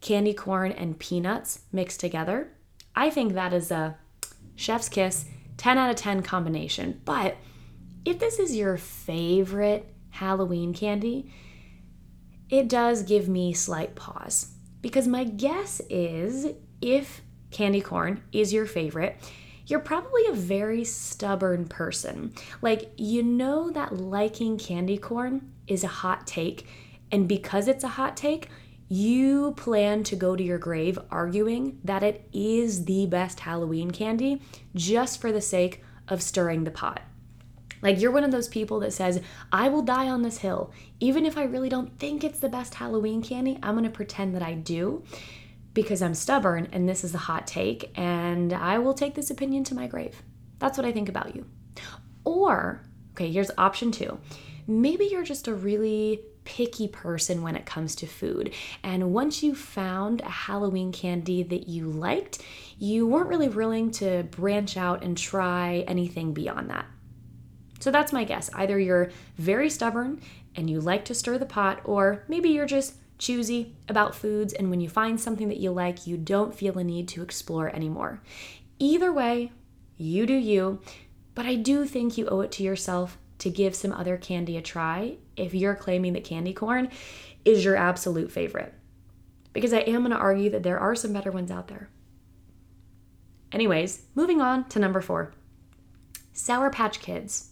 candy 0.00 0.34
corn 0.34 0.72
and 0.72 0.98
peanuts 0.98 1.60
mixed 1.72 2.00
together. 2.00 2.52
I 2.94 3.10
think 3.10 3.34
that 3.34 3.52
is 3.52 3.70
a 3.70 3.96
chef's 4.56 4.88
kiss, 4.88 5.26
10 5.56 5.78
out 5.78 5.90
of 5.90 5.96
10 5.96 6.22
combination. 6.22 7.00
But 7.04 7.36
if 8.04 8.18
this 8.18 8.38
is 8.38 8.56
your 8.56 8.76
favorite 8.76 9.86
Halloween 10.10 10.74
candy, 10.74 11.32
it 12.48 12.68
does 12.68 13.02
give 13.02 13.28
me 13.28 13.52
slight 13.52 13.94
pause 13.94 14.52
because 14.82 15.06
my 15.06 15.24
guess 15.24 15.80
is 15.88 16.46
if 16.80 17.20
candy 17.50 17.80
corn 17.80 18.22
is 18.32 18.52
your 18.52 18.66
favorite, 18.66 19.16
you're 19.66 19.80
probably 19.80 20.26
a 20.26 20.32
very 20.32 20.84
stubborn 20.84 21.66
person. 21.66 22.32
Like, 22.60 22.90
you 22.96 23.22
know 23.22 23.70
that 23.70 23.96
liking 23.96 24.58
candy 24.58 24.98
corn 24.98 25.52
is 25.66 25.84
a 25.84 25.88
hot 25.88 26.26
take, 26.26 26.66
and 27.12 27.28
because 27.28 27.68
it's 27.68 27.84
a 27.84 27.88
hot 27.88 28.16
take, 28.16 28.48
you 28.92 29.52
plan 29.52 30.02
to 30.02 30.16
go 30.16 30.34
to 30.34 30.42
your 30.42 30.58
grave 30.58 30.98
arguing 31.12 31.78
that 31.84 32.02
it 32.02 32.28
is 32.32 32.86
the 32.86 33.06
best 33.06 33.38
Halloween 33.38 33.92
candy 33.92 34.42
just 34.74 35.20
for 35.20 35.30
the 35.30 35.40
sake 35.40 35.84
of 36.08 36.20
stirring 36.20 36.64
the 36.64 36.72
pot. 36.72 37.00
Like 37.82 38.00
you're 38.00 38.10
one 38.10 38.24
of 38.24 38.32
those 38.32 38.48
people 38.48 38.80
that 38.80 38.92
says, 38.92 39.22
I 39.52 39.68
will 39.68 39.82
die 39.82 40.08
on 40.08 40.22
this 40.22 40.38
hill. 40.38 40.72
Even 40.98 41.24
if 41.24 41.38
I 41.38 41.44
really 41.44 41.68
don't 41.68 41.98
think 42.00 42.24
it's 42.24 42.40
the 42.40 42.48
best 42.48 42.74
Halloween 42.74 43.22
candy, 43.22 43.60
I'm 43.62 43.76
gonna 43.76 43.90
pretend 43.90 44.34
that 44.34 44.42
I 44.42 44.54
do 44.54 45.04
because 45.72 46.02
I'm 46.02 46.14
stubborn 46.14 46.66
and 46.72 46.88
this 46.88 47.04
is 47.04 47.14
a 47.14 47.18
hot 47.18 47.46
take, 47.46 47.96
and 47.96 48.52
I 48.52 48.78
will 48.78 48.92
take 48.92 49.14
this 49.14 49.30
opinion 49.30 49.62
to 49.64 49.74
my 49.76 49.86
grave. 49.86 50.20
That's 50.58 50.76
what 50.76 50.84
I 50.84 50.90
think 50.90 51.08
about 51.08 51.36
you. 51.36 51.46
Or, 52.24 52.82
okay, 53.12 53.30
here's 53.30 53.52
option 53.56 53.92
two. 53.92 54.18
Maybe 54.66 55.06
you're 55.06 55.22
just 55.22 55.46
a 55.46 55.54
really 55.54 56.22
picky 56.50 56.88
person 56.88 57.42
when 57.42 57.54
it 57.54 57.64
comes 57.64 57.94
to 57.94 58.06
food. 58.08 58.52
And 58.82 59.12
once 59.12 59.40
you 59.40 59.54
found 59.54 60.20
a 60.20 60.28
Halloween 60.28 60.90
candy 60.90 61.44
that 61.44 61.68
you 61.68 61.86
liked, 61.86 62.42
you 62.76 63.06
weren't 63.06 63.28
really 63.28 63.48
willing 63.48 63.92
to 63.92 64.24
branch 64.24 64.76
out 64.76 65.04
and 65.04 65.16
try 65.16 65.84
anything 65.86 66.32
beyond 66.34 66.70
that. 66.70 66.86
So 67.78 67.92
that's 67.92 68.12
my 68.12 68.24
guess. 68.24 68.50
Either 68.52 68.80
you're 68.80 69.10
very 69.36 69.70
stubborn 69.70 70.20
and 70.56 70.68
you 70.68 70.80
like 70.80 71.04
to 71.04 71.14
stir 71.14 71.38
the 71.38 71.46
pot, 71.46 71.82
or 71.84 72.24
maybe 72.26 72.48
you're 72.48 72.66
just 72.66 72.94
choosy 73.16 73.76
about 73.88 74.16
foods, 74.16 74.52
and 74.52 74.70
when 74.70 74.80
you 74.80 74.88
find 74.88 75.20
something 75.20 75.48
that 75.48 75.60
you 75.60 75.70
like, 75.70 76.04
you 76.04 76.16
don't 76.16 76.54
feel 76.54 76.78
a 76.78 76.82
need 76.82 77.06
to 77.08 77.22
explore 77.22 77.68
anymore. 77.68 78.20
Either 78.80 79.12
way, 79.12 79.52
you 79.96 80.26
do 80.26 80.34
you, 80.34 80.80
but 81.36 81.46
I 81.46 81.54
do 81.54 81.84
think 81.84 82.18
you 82.18 82.26
owe 82.26 82.40
it 82.40 82.50
to 82.52 82.64
yourself 82.64 83.18
to 83.40 83.50
give 83.50 83.74
some 83.74 83.92
other 83.92 84.16
candy 84.16 84.56
a 84.56 84.62
try 84.62 85.16
if 85.36 85.54
you're 85.54 85.74
claiming 85.74 86.12
that 86.12 86.24
candy 86.24 86.52
corn 86.52 86.88
is 87.44 87.64
your 87.64 87.76
absolute 87.76 88.30
favorite. 88.30 88.72
Because 89.52 89.72
I 89.72 89.78
am 89.80 90.02
going 90.02 90.10
to 90.10 90.16
argue 90.16 90.50
that 90.50 90.62
there 90.62 90.78
are 90.78 90.94
some 90.94 91.12
better 91.12 91.32
ones 91.32 91.50
out 91.50 91.68
there. 91.68 91.88
Anyways, 93.52 94.04
moving 94.14 94.40
on 94.40 94.68
to 94.68 94.78
number 94.78 95.00
four 95.00 95.32
Sour 96.32 96.70
Patch 96.70 97.00
Kids. 97.00 97.50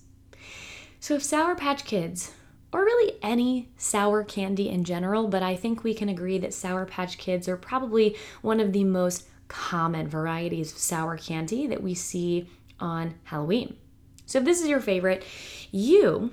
So, 1.01 1.15
if 1.15 1.23
Sour 1.23 1.55
Patch 1.57 1.85
Kids, 1.85 2.33
or 2.73 2.81
really 2.81 3.19
any 3.23 3.69
sour 3.77 4.23
candy 4.23 4.69
in 4.69 4.85
general, 4.85 5.27
but 5.27 5.43
I 5.43 5.57
think 5.57 5.83
we 5.83 5.95
can 5.95 6.09
agree 6.09 6.39
that 6.39 6.55
Sour 6.55 6.87
Patch 6.87 7.19
Kids 7.19 7.49
are 7.49 7.57
probably 7.57 8.17
one 8.43 8.61
of 8.61 8.73
the 8.73 8.85
most 8.85 9.27
common 9.49 10.07
varieties 10.07 10.73
of 10.73 10.79
sour 10.79 11.17
candy 11.17 11.67
that 11.67 11.83
we 11.83 11.95
see 11.95 12.49
on 12.79 13.15
Halloween. 13.25 13.77
So 14.29 14.39
if 14.39 14.45
this 14.45 14.61
is 14.61 14.69
your 14.69 14.81
favorite, 14.81 15.25
you, 15.73 16.33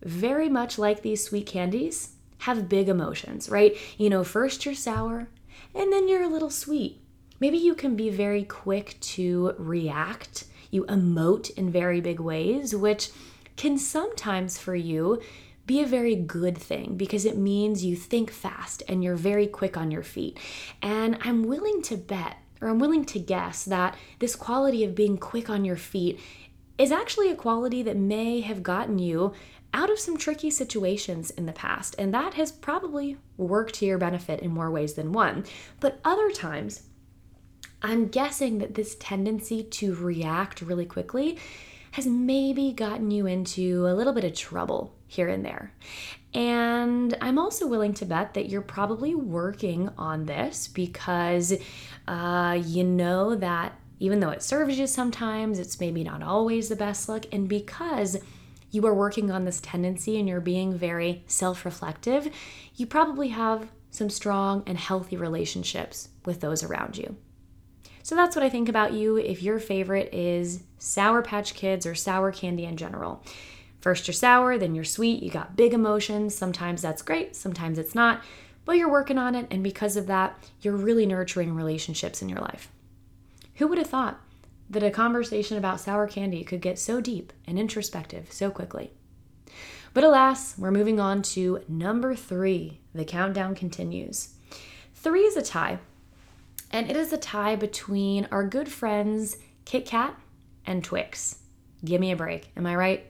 very 0.00 0.48
much 0.48 0.78
like 0.78 1.02
these 1.02 1.24
sweet 1.24 1.44
candies, 1.46 2.14
have 2.38 2.68
big 2.68 2.88
emotions, 2.88 3.48
right? 3.48 3.76
You 3.98 4.10
know, 4.10 4.22
first 4.22 4.64
you're 4.64 4.76
sour 4.76 5.28
and 5.74 5.92
then 5.92 6.08
you're 6.08 6.22
a 6.22 6.28
little 6.28 6.50
sweet. 6.50 7.00
Maybe 7.40 7.58
you 7.58 7.74
can 7.74 7.96
be 7.96 8.10
very 8.10 8.44
quick 8.44 8.96
to 9.00 9.56
react. 9.58 10.44
You 10.70 10.84
emote 10.84 11.50
in 11.56 11.68
very 11.68 12.00
big 12.00 12.20
ways, 12.20 12.76
which 12.76 13.10
can 13.56 13.76
sometimes 13.76 14.56
for 14.56 14.76
you 14.76 15.20
be 15.66 15.82
a 15.82 15.86
very 15.86 16.14
good 16.14 16.56
thing 16.56 16.96
because 16.96 17.24
it 17.24 17.36
means 17.36 17.84
you 17.84 17.96
think 17.96 18.30
fast 18.30 18.84
and 18.88 19.02
you're 19.02 19.16
very 19.16 19.48
quick 19.48 19.76
on 19.76 19.90
your 19.90 20.04
feet. 20.04 20.38
And 20.80 21.18
I'm 21.22 21.42
willing 21.42 21.82
to 21.82 21.96
bet, 21.96 22.36
or 22.60 22.68
I'm 22.68 22.78
willing 22.78 23.04
to 23.06 23.18
guess, 23.18 23.64
that 23.64 23.96
this 24.20 24.36
quality 24.36 24.84
of 24.84 24.94
being 24.94 25.18
quick 25.18 25.50
on 25.50 25.64
your 25.64 25.76
feet 25.76 26.20
is 26.82 26.90
actually 26.90 27.30
a 27.30 27.36
quality 27.36 27.80
that 27.84 27.96
may 27.96 28.40
have 28.40 28.60
gotten 28.60 28.98
you 28.98 29.32
out 29.72 29.88
of 29.88 30.00
some 30.00 30.16
tricky 30.16 30.50
situations 30.50 31.30
in 31.30 31.46
the 31.46 31.52
past, 31.52 31.94
and 31.96 32.12
that 32.12 32.34
has 32.34 32.50
probably 32.50 33.16
worked 33.36 33.74
to 33.74 33.86
your 33.86 33.98
benefit 33.98 34.40
in 34.40 34.50
more 34.50 34.68
ways 34.68 34.94
than 34.94 35.12
one. 35.12 35.44
But 35.78 36.00
other 36.04 36.30
times, 36.32 36.82
I'm 37.82 38.08
guessing 38.08 38.58
that 38.58 38.74
this 38.74 38.96
tendency 38.96 39.62
to 39.62 39.94
react 39.94 40.60
really 40.60 40.84
quickly 40.84 41.38
has 41.92 42.04
maybe 42.04 42.72
gotten 42.72 43.12
you 43.12 43.26
into 43.26 43.86
a 43.86 43.94
little 43.94 44.12
bit 44.12 44.24
of 44.24 44.34
trouble 44.34 44.92
here 45.06 45.28
and 45.28 45.44
there. 45.44 45.72
And 46.34 47.16
I'm 47.20 47.38
also 47.38 47.68
willing 47.68 47.94
to 47.94 48.06
bet 48.06 48.34
that 48.34 48.48
you're 48.48 48.60
probably 48.60 49.14
working 49.14 49.88
on 49.96 50.24
this 50.24 50.66
because 50.66 51.52
uh, 52.08 52.60
you 52.64 52.82
know 52.82 53.36
that 53.36 53.78
even 54.02 54.18
though 54.18 54.30
it 54.30 54.42
serves 54.42 54.80
you 54.80 54.88
sometimes, 54.88 55.60
it's 55.60 55.78
maybe 55.78 56.02
not 56.02 56.24
always 56.24 56.68
the 56.68 56.74
best 56.74 57.08
look. 57.08 57.24
And 57.32 57.48
because 57.48 58.16
you 58.72 58.84
are 58.84 58.94
working 58.94 59.30
on 59.30 59.44
this 59.44 59.60
tendency 59.60 60.18
and 60.18 60.28
you're 60.28 60.40
being 60.40 60.76
very 60.76 61.22
self 61.28 61.64
reflective, 61.64 62.28
you 62.74 62.84
probably 62.84 63.28
have 63.28 63.68
some 63.90 64.10
strong 64.10 64.64
and 64.66 64.76
healthy 64.76 65.16
relationships 65.16 66.08
with 66.24 66.40
those 66.40 66.64
around 66.64 66.98
you. 66.98 67.14
So 68.02 68.16
that's 68.16 68.34
what 68.34 68.44
I 68.44 68.48
think 68.48 68.68
about 68.68 68.92
you 68.92 69.18
if 69.18 69.40
your 69.40 69.60
favorite 69.60 70.12
is 70.12 70.64
Sour 70.80 71.22
Patch 71.22 71.54
Kids 71.54 71.86
or 71.86 71.94
sour 71.94 72.32
candy 72.32 72.64
in 72.64 72.76
general. 72.76 73.22
First 73.80 74.08
you're 74.08 74.14
sour, 74.14 74.58
then 74.58 74.74
you're 74.74 74.82
sweet, 74.82 75.22
you 75.22 75.30
got 75.30 75.54
big 75.54 75.74
emotions. 75.74 76.34
Sometimes 76.34 76.82
that's 76.82 77.02
great, 77.02 77.36
sometimes 77.36 77.78
it's 77.78 77.94
not, 77.94 78.20
but 78.64 78.72
you're 78.72 78.90
working 78.90 79.18
on 79.18 79.36
it, 79.36 79.46
and 79.52 79.62
because 79.62 79.96
of 79.96 80.08
that, 80.08 80.36
you're 80.60 80.74
really 80.74 81.06
nurturing 81.06 81.54
relationships 81.54 82.20
in 82.20 82.28
your 82.28 82.40
life. 82.40 82.68
Who 83.62 83.68
would 83.68 83.78
have 83.78 83.90
thought 83.90 84.20
that 84.70 84.82
a 84.82 84.90
conversation 84.90 85.56
about 85.56 85.78
sour 85.78 86.08
candy 86.08 86.42
could 86.42 86.60
get 86.60 86.80
so 86.80 87.00
deep 87.00 87.32
and 87.46 87.60
introspective 87.60 88.32
so 88.32 88.50
quickly? 88.50 88.90
But 89.94 90.02
alas, 90.02 90.58
we're 90.58 90.72
moving 90.72 90.98
on 90.98 91.22
to 91.22 91.60
number 91.68 92.16
three. 92.16 92.80
The 92.92 93.04
countdown 93.04 93.54
continues. 93.54 94.30
Three 94.96 95.20
is 95.20 95.36
a 95.36 95.42
tie, 95.42 95.78
and 96.72 96.90
it 96.90 96.96
is 96.96 97.12
a 97.12 97.16
tie 97.16 97.54
between 97.54 98.26
our 98.32 98.44
good 98.44 98.68
friends 98.68 99.36
Kit 99.64 99.86
Kat 99.86 100.16
and 100.66 100.82
Twix. 100.82 101.38
Give 101.84 102.00
me 102.00 102.10
a 102.10 102.16
break, 102.16 102.50
am 102.56 102.66
I 102.66 102.74
right? 102.74 103.06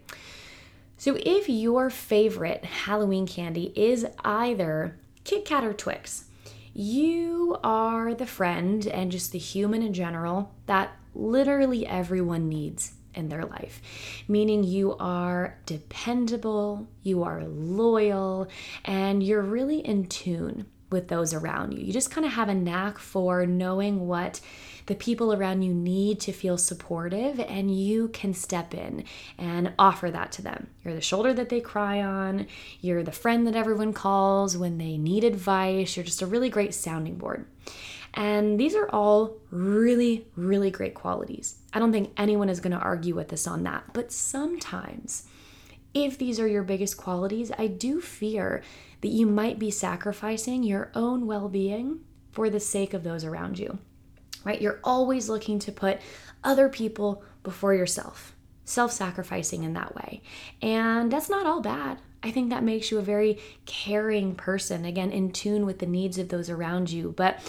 So, 0.99 1.17
if 1.19 1.49
your 1.49 1.89
favorite 1.89 2.63
Halloween 2.67 3.27
candy 3.27 3.73
is 3.75 4.05
either 4.23 4.99
Kit 5.25 5.47
Kat 5.47 5.65
or 5.65 5.73
Twix, 5.73 6.27
you 6.75 7.57
are 7.63 8.15
the 8.15 8.27
friend 8.27 8.87
and 8.87 9.13
just 9.13 9.33
the 9.33 9.39
human 9.39 9.83
in 9.83 9.93
general 9.93 10.55
that 10.67 10.97
literally 11.15 11.87
everyone 11.87 12.49
needs 12.49 12.95
in 13.15 13.29
their 13.29 13.45
life, 13.45 13.81
meaning 14.27 14.65
you 14.65 14.97
are 14.99 15.59
dependable, 15.67 16.89
you 17.03 17.23
are 17.23 17.45
loyal, 17.45 18.49
and 18.85 19.23
you're 19.23 19.43
really 19.43 19.81
in 19.81 20.07
tune 20.07 20.67
with 20.91 21.09
those 21.09 21.35
around 21.35 21.73
you. 21.73 21.85
You 21.85 21.93
just 21.93 22.11
kind 22.11 22.27
of 22.27 22.33
have 22.33 22.49
a 22.49 22.55
knack 22.55 22.99
for 22.99 23.47
knowing 23.47 24.07
what 24.07 24.41
the 24.87 24.95
people 24.95 25.33
around 25.33 25.63
you 25.63 25.73
need 25.73 26.21
to 26.21 26.33
feel 26.33 26.59
supportive, 26.59 27.39
and 27.41 27.75
you 27.75 28.09
can 28.09 28.35
step 28.35 28.75
in 28.75 29.05
and 29.39 29.73
offer 29.79 30.11
that 30.11 30.33
to 30.33 30.43
them. 30.43 30.69
You're 30.85 30.95
the 30.95 31.01
shoulder 31.01 31.33
that 31.35 31.49
they 31.49 31.61
cry 31.61 32.03
on, 32.03 32.47
you're 32.81 33.03
the 33.03 33.13
friend 33.13 33.47
that 33.47 33.57
everyone 33.57 33.93
calls 33.93 34.57
when 34.57 34.79
they 34.79 34.97
need 34.97 35.25
advice, 35.25 35.97
you're 35.97 36.05
just 36.05 36.23
a 36.23 36.27
really 36.27 36.51
great 36.51 36.75
sounding 36.75 37.17
board. 37.17 37.47
And 38.15 38.61
these 38.61 38.75
are 38.75 38.91
all 38.91 39.39
really, 39.51 40.27
really 40.37 40.71
great 40.71 40.95
qualities. 40.95 41.59
I 41.73 41.79
don't 41.79 41.93
think 41.93 42.13
anyone 42.17 42.51
is 42.51 42.61
going 42.61 42.77
to 42.77 42.85
argue 42.85 43.15
with 43.15 43.33
us 43.33 43.47
on 43.47 43.63
that. 43.63 43.85
But 43.95 44.13
sometimes, 44.13 45.27
if 45.95 46.19
these 46.19 46.39
are 46.39 46.47
your 46.47 46.63
biggest 46.63 46.99
qualities, 46.99 47.51
I 47.57 47.69
do 47.69 48.01
fear 48.01 48.63
that 49.01 49.09
you 49.09 49.27
might 49.27 49.59
be 49.59 49.71
sacrificing 49.71 50.63
your 50.63 50.91
own 50.95 51.27
well 51.27 51.49
being 51.49 52.01
for 52.33 52.51
the 52.51 52.61
sake 52.61 52.93
of 52.93 53.03
those 53.03 53.25
around 53.25 53.59
you 53.59 53.79
right? 54.45 54.61
You're 54.61 54.81
always 54.85 55.29
looking 55.29 55.59
to 55.61 55.73
put 55.73 56.01
other 56.45 56.69
people 56.69 57.23
before 57.43 57.75
yourself, 57.75 58.35
self 58.65 58.93
sacrificing 58.93 59.65
in 59.65 59.73
that 59.75 59.95
way. 59.95 60.23
And 60.61 61.13
that's 61.13 61.31
not 61.31 61.47
all 61.47 61.61
bad. 61.61 61.99
I 62.23 62.31
think 62.31 62.51
that 62.51 62.63
makes 62.63 62.91
you 62.91 62.99
a 62.99 63.03
very 63.03 63.39
caring 63.67 64.35
person, 64.35 64.85
again, 64.85 65.11
in 65.11 65.33
tune 65.33 65.67
with 65.67 65.81
the 65.81 65.87
needs 65.87 66.19
of 66.19 66.29
those 66.29 66.49
around 66.49 66.91
you. 66.91 67.13
But 67.17 67.41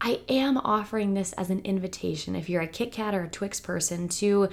I 0.00 0.20
am 0.28 0.58
offering 0.58 1.14
this 1.14 1.32
as 1.34 1.48
an 1.48 1.60
invitation 1.60 2.34
if 2.34 2.48
you're 2.48 2.62
a 2.62 2.66
Kit 2.66 2.92
Kat 2.92 3.14
or 3.14 3.22
a 3.24 3.28
Twix 3.28 3.60
person 3.60 4.08
to 4.08 4.48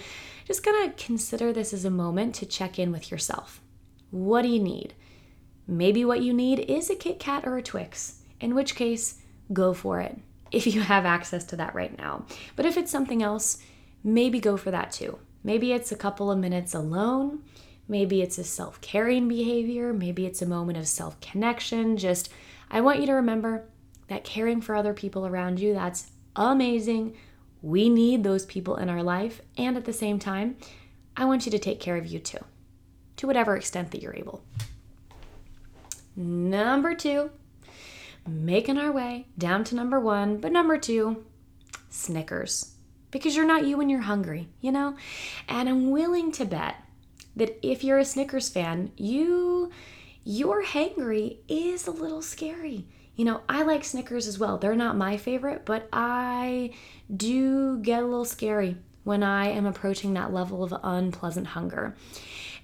just 0.45 0.63
kind 0.63 0.87
of 0.87 0.95
consider 0.95 1.51
this 1.51 1.73
as 1.73 1.85
a 1.85 1.89
moment 1.89 2.35
to 2.35 2.45
check 2.45 2.77
in 2.77 2.91
with 2.91 3.11
yourself. 3.11 3.61
What 4.11 4.43
do 4.43 4.47
you 4.47 4.59
need? 4.59 4.93
Maybe 5.67 6.05
what 6.05 6.21
you 6.21 6.33
need 6.33 6.59
is 6.59 6.89
a 6.89 6.95
Kit 6.95 7.19
Kat 7.19 7.45
or 7.45 7.57
a 7.57 7.63
Twix, 7.63 8.21
in 8.39 8.53
which 8.53 8.75
case, 8.75 9.21
go 9.51 9.73
for 9.73 9.99
it 9.99 10.19
if 10.53 10.67
you 10.67 10.81
have 10.81 11.05
access 11.05 11.43
to 11.45 11.55
that 11.57 11.75
right 11.75 11.97
now. 11.97 12.25
But 12.55 12.65
if 12.65 12.77
it's 12.77 12.91
something 12.91 13.21
else, 13.21 13.57
maybe 14.03 14.39
go 14.39 14.55
for 14.55 14.71
that 14.71 14.91
too. 14.91 15.19
Maybe 15.43 15.73
it's 15.73 15.91
a 15.91 15.97
couple 15.97 16.31
of 16.31 16.39
minutes 16.39 16.73
alone. 16.73 17.43
Maybe 17.87 18.21
it's 18.21 18.37
a 18.37 18.43
self 18.43 18.79
caring 18.79 19.27
behavior. 19.27 19.91
Maybe 19.91 20.25
it's 20.25 20.41
a 20.41 20.45
moment 20.45 20.77
of 20.77 20.87
self 20.87 21.19
connection. 21.19 21.97
Just, 21.97 22.29
I 22.71 22.79
want 22.79 23.01
you 23.01 23.07
to 23.07 23.13
remember 23.13 23.65
that 24.07 24.23
caring 24.23 24.61
for 24.61 24.75
other 24.75 24.93
people 24.93 25.25
around 25.25 25.59
you, 25.59 25.73
that's 25.73 26.11
amazing. 26.35 27.17
We 27.61 27.89
need 27.89 28.23
those 28.23 28.45
people 28.45 28.75
in 28.75 28.89
our 28.89 29.03
life. 29.03 29.41
And 29.57 29.75
at 29.75 29.85
the 29.85 29.93
same 29.93 30.19
time, 30.19 30.57
I 31.17 31.25
want 31.25 31.45
you 31.45 31.51
to 31.51 31.59
take 31.59 31.79
care 31.79 31.97
of 31.97 32.05
you 32.05 32.19
too, 32.19 32.43
to 33.17 33.27
whatever 33.27 33.55
extent 33.55 33.91
that 33.91 34.01
you're 34.01 34.15
able. 34.15 34.43
Number 36.15 36.93
two, 36.93 37.31
making 38.27 38.77
our 38.77 38.91
way 38.91 39.27
down 39.37 39.63
to 39.65 39.75
number 39.75 39.99
one. 39.99 40.37
But 40.37 40.51
number 40.51 40.77
two, 40.77 41.25
Snickers. 41.89 42.75
Because 43.11 43.35
you're 43.35 43.45
not 43.45 43.65
you 43.65 43.77
when 43.77 43.89
you're 43.89 44.01
hungry, 44.01 44.49
you 44.59 44.71
know? 44.71 44.95
And 45.47 45.69
I'm 45.69 45.91
willing 45.91 46.31
to 46.33 46.45
bet 46.45 46.75
that 47.35 47.57
if 47.61 47.83
you're 47.83 47.99
a 47.99 48.05
Snickers 48.05 48.49
fan, 48.49 48.91
you 48.97 49.71
your 50.23 50.63
hangry 50.63 51.37
is 51.47 51.85
a 51.85 51.91
little 51.91 52.21
scary. 52.21 52.85
You 53.15 53.25
know, 53.25 53.41
I 53.47 53.63
like 53.63 53.83
Snickers 53.83 54.27
as 54.27 54.39
well. 54.39 54.57
They're 54.57 54.75
not 54.75 54.95
my 54.95 55.17
favorite, 55.17 55.65
but 55.65 55.87
I 55.91 56.73
do 57.15 57.79
get 57.79 58.01
a 58.01 58.05
little 58.05 58.25
scary 58.25 58.77
when 59.03 59.21
I 59.21 59.49
am 59.49 59.65
approaching 59.65 60.13
that 60.13 60.33
level 60.33 60.63
of 60.63 60.73
unpleasant 60.81 61.47
hunger. 61.47 61.95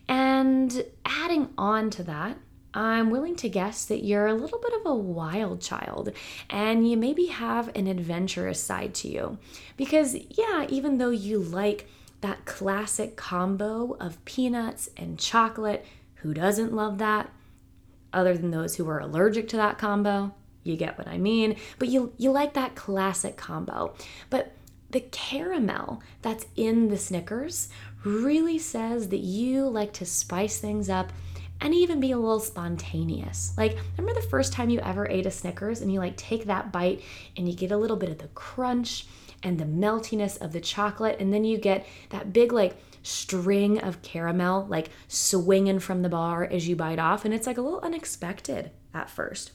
And 0.08 0.84
adding 1.06 1.50
on 1.58 1.90
to 1.92 2.04
that, 2.04 2.38
I'm 2.74 3.10
willing 3.10 3.36
to 3.38 3.50
guess 3.50 3.86
that 3.86 4.04
you're 4.04 4.28
a 4.28 4.34
little 4.34 4.60
bit 4.60 4.74
of 4.80 4.86
a 4.86 4.96
wild 4.96 5.62
child 5.62 6.12
and 6.50 6.90
you 6.90 6.98
maybe 6.98 7.26
have 7.26 7.76
an 7.76 7.88
adventurous 7.88 8.62
side 8.62 8.94
to 8.96 9.08
you. 9.08 9.38
Because, 9.76 10.16
yeah, 10.30 10.68
even 10.70 10.98
though 10.98 11.10
you 11.10 11.40
like 11.40 11.88
that 12.22 12.46
classic 12.46 13.16
combo 13.16 13.96
of 14.00 14.24
peanuts 14.26 14.90
and 14.98 15.18
chocolate, 15.18 15.86
who 16.16 16.34
doesn't 16.34 16.74
love 16.74 16.98
that? 17.00 17.32
Other 18.12 18.38
than 18.38 18.52
those 18.52 18.76
who 18.76 18.88
are 18.90 19.00
allergic 19.00 19.48
to 19.50 19.58
that 19.58 19.78
combo, 19.78 20.34
you 20.64 20.76
get 20.76 20.98
what 20.98 21.08
I 21.08 21.18
mean. 21.18 21.56
But 21.80 21.88
you, 21.88 22.14
you 22.18 22.32
like 22.32 22.54
that 22.54 22.76
classic 22.76 23.38
combo. 23.38 23.94
But 24.30 24.54
the 24.92 25.02
caramel 25.02 26.02
that's 26.22 26.46
in 26.56 26.90
the 26.90 26.98
Snickers 26.98 27.70
really 28.04 28.58
says 28.58 29.10
that 29.10 29.20
you 29.20 29.68
like 29.68 29.94
to 29.94 30.06
spice 30.06 30.60
things 30.60 30.90
up 30.90 31.12
and 31.62 31.74
even 31.74 32.00
be 32.00 32.12
a 32.12 32.18
little 32.18 32.40
spontaneous. 32.40 33.54
Like, 33.58 33.78
remember 33.98 34.20
the 34.20 34.28
first 34.28 34.54
time 34.54 34.70
you 34.70 34.80
ever 34.80 35.08
ate 35.10 35.26
a 35.26 35.32
Snickers 35.32 35.82
and 35.82 35.92
you 35.92 36.00
like 36.00 36.18
take 36.18 36.46
that 36.46 36.72
bite 36.72 37.02
and 37.36 37.48
you 37.48 37.56
get 37.56 37.72
a 37.72 37.78
little 37.78 37.98
bit 37.98 38.10
of 38.10 38.18
the 38.18 38.30
crunch 38.30 39.06
and 39.44 39.58
the 39.58 39.66
meltiness 39.66 40.42
of 40.42 40.52
the 40.52 40.60
chocolate, 40.60 41.18
and 41.20 41.34
then 41.34 41.46
you 41.46 41.58
get 41.58 41.86
that 42.10 42.34
big, 42.34 42.52
like, 42.52 42.76
string 43.04 43.80
of 43.80 44.02
caramel, 44.02 44.66
like 44.70 44.90
swinging 45.08 45.80
from 45.80 46.02
the 46.02 46.10
bar 46.10 46.44
as 46.44 46.68
you 46.68 46.76
bite 46.76 47.00
off, 47.00 47.24
and 47.24 47.34
it's 47.34 47.48
like 47.48 47.58
a 47.58 47.62
little 47.62 47.80
unexpected 47.80 48.72
at 48.94 49.10
first, 49.10 49.54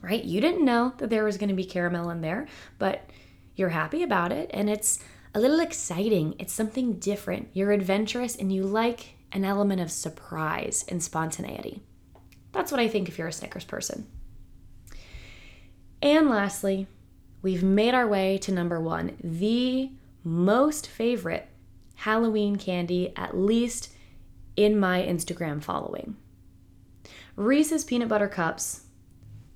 right? 0.00 0.24
You 0.24 0.40
didn't 0.40 0.64
know 0.64 0.94
that 0.96 1.10
there 1.10 1.24
was 1.24 1.36
gonna 1.36 1.52
be 1.52 1.66
caramel 1.66 2.08
in 2.08 2.22
there, 2.22 2.48
but 2.78 3.10
you're 3.54 3.68
happy 3.68 4.02
about 4.02 4.32
it, 4.32 4.50
and 4.54 4.70
it's 4.70 4.98
a 5.34 5.40
little 5.40 5.60
exciting. 5.60 6.34
It's 6.38 6.54
something 6.54 6.94
different. 6.94 7.48
You're 7.52 7.72
adventurous 7.72 8.36
and 8.36 8.50
you 8.50 8.62
like 8.62 9.16
an 9.34 9.44
element 9.44 9.80
of 9.80 9.90
surprise 9.90 10.84
and 10.88 11.02
spontaneity. 11.02 11.82
That's 12.52 12.70
what 12.70 12.80
I 12.80 12.88
think 12.88 13.08
if 13.08 13.18
you're 13.18 13.28
a 13.28 13.32
Snickers 13.32 13.64
person. 13.64 14.06
And 16.00 16.30
lastly, 16.30 16.86
we've 17.42 17.62
made 17.62 17.94
our 17.94 18.06
way 18.06 18.38
to 18.38 18.52
number 18.52 18.80
one, 18.80 19.16
the 19.22 19.90
most 20.22 20.86
favorite 20.86 21.48
Halloween 21.96 22.56
candy, 22.56 23.12
at 23.16 23.36
least 23.36 23.92
in 24.56 24.78
my 24.78 25.02
Instagram 25.02 25.62
following. 25.62 26.16
Reese's 27.36 27.84
Peanut 27.84 28.08
Butter 28.08 28.28
Cups, 28.28 28.82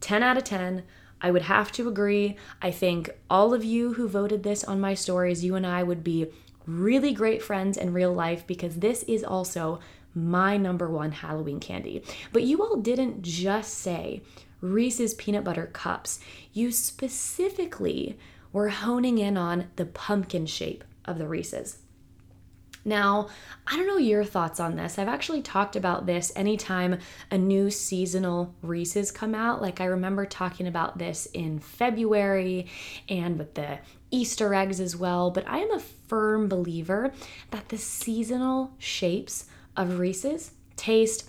10 0.00 0.22
out 0.22 0.36
of 0.36 0.44
10. 0.44 0.82
I 1.20 1.30
would 1.30 1.42
have 1.42 1.70
to 1.72 1.88
agree. 1.88 2.36
I 2.60 2.70
think 2.70 3.10
all 3.30 3.54
of 3.54 3.64
you 3.64 3.94
who 3.94 4.08
voted 4.08 4.42
this 4.42 4.64
on 4.64 4.80
my 4.80 4.94
stories, 4.94 5.44
you 5.44 5.54
and 5.54 5.66
I 5.66 5.82
would 5.82 6.02
be 6.02 6.26
really 6.68 7.12
great 7.12 7.42
friends 7.42 7.76
in 7.76 7.92
real 7.92 8.12
life 8.12 8.46
because 8.46 8.76
this 8.76 9.02
is 9.04 9.24
also 9.24 9.80
my 10.14 10.56
number 10.56 10.88
one 10.88 11.12
Halloween 11.12 11.60
candy. 11.60 12.02
But 12.32 12.42
you 12.42 12.62
all 12.62 12.76
didn't 12.76 13.22
just 13.22 13.74
say 13.74 14.22
Reese's 14.60 15.14
peanut 15.14 15.44
butter 15.44 15.66
cups, 15.66 16.20
you 16.52 16.70
specifically 16.70 18.18
were 18.52 18.68
honing 18.68 19.18
in 19.18 19.36
on 19.36 19.68
the 19.76 19.86
pumpkin 19.86 20.46
shape 20.46 20.84
of 21.04 21.18
the 21.18 21.28
Reese's. 21.28 21.78
Now, 22.84 23.28
I 23.66 23.76
don't 23.76 23.86
know 23.86 23.98
your 23.98 24.24
thoughts 24.24 24.60
on 24.60 24.76
this. 24.76 24.98
I've 24.98 25.08
actually 25.08 25.42
talked 25.42 25.76
about 25.76 26.06
this 26.06 26.32
anytime 26.34 26.98
a 27.30 27.36
new 27.36 27.70
seasonal 27.70 28.54
Reese's 28.62 29.10
come 29.10 29.34
out. 29.34 29.60
Like 29.60 29.80
I 29.80 29.86
remember 29.86 30.24
talking 30.24 30.66
about 30.66 30.96
this 30.96 31.26
in 31.26 31.58
February 31.58 32.66
and 33.08 33.38
with 33.38 33.54
the 33.54 33.78
Easter 34.10 34.54
eggs 34.54 34.80
as 34.80 34.96
well, 34.96 35.30
but 35.30 35.46
I 35.46 35.58
am 35.58 35.72
a 35.72 35.80
firm 35.80 36.48
believer 36.48 37.12
that 37.50 37.68
the 37.68 37.78
seasonal 37.78 38.72
shapes 38.78 39.46
of 39.76 39.98
Reese's 39.98 40.52
taste 40.76 41.28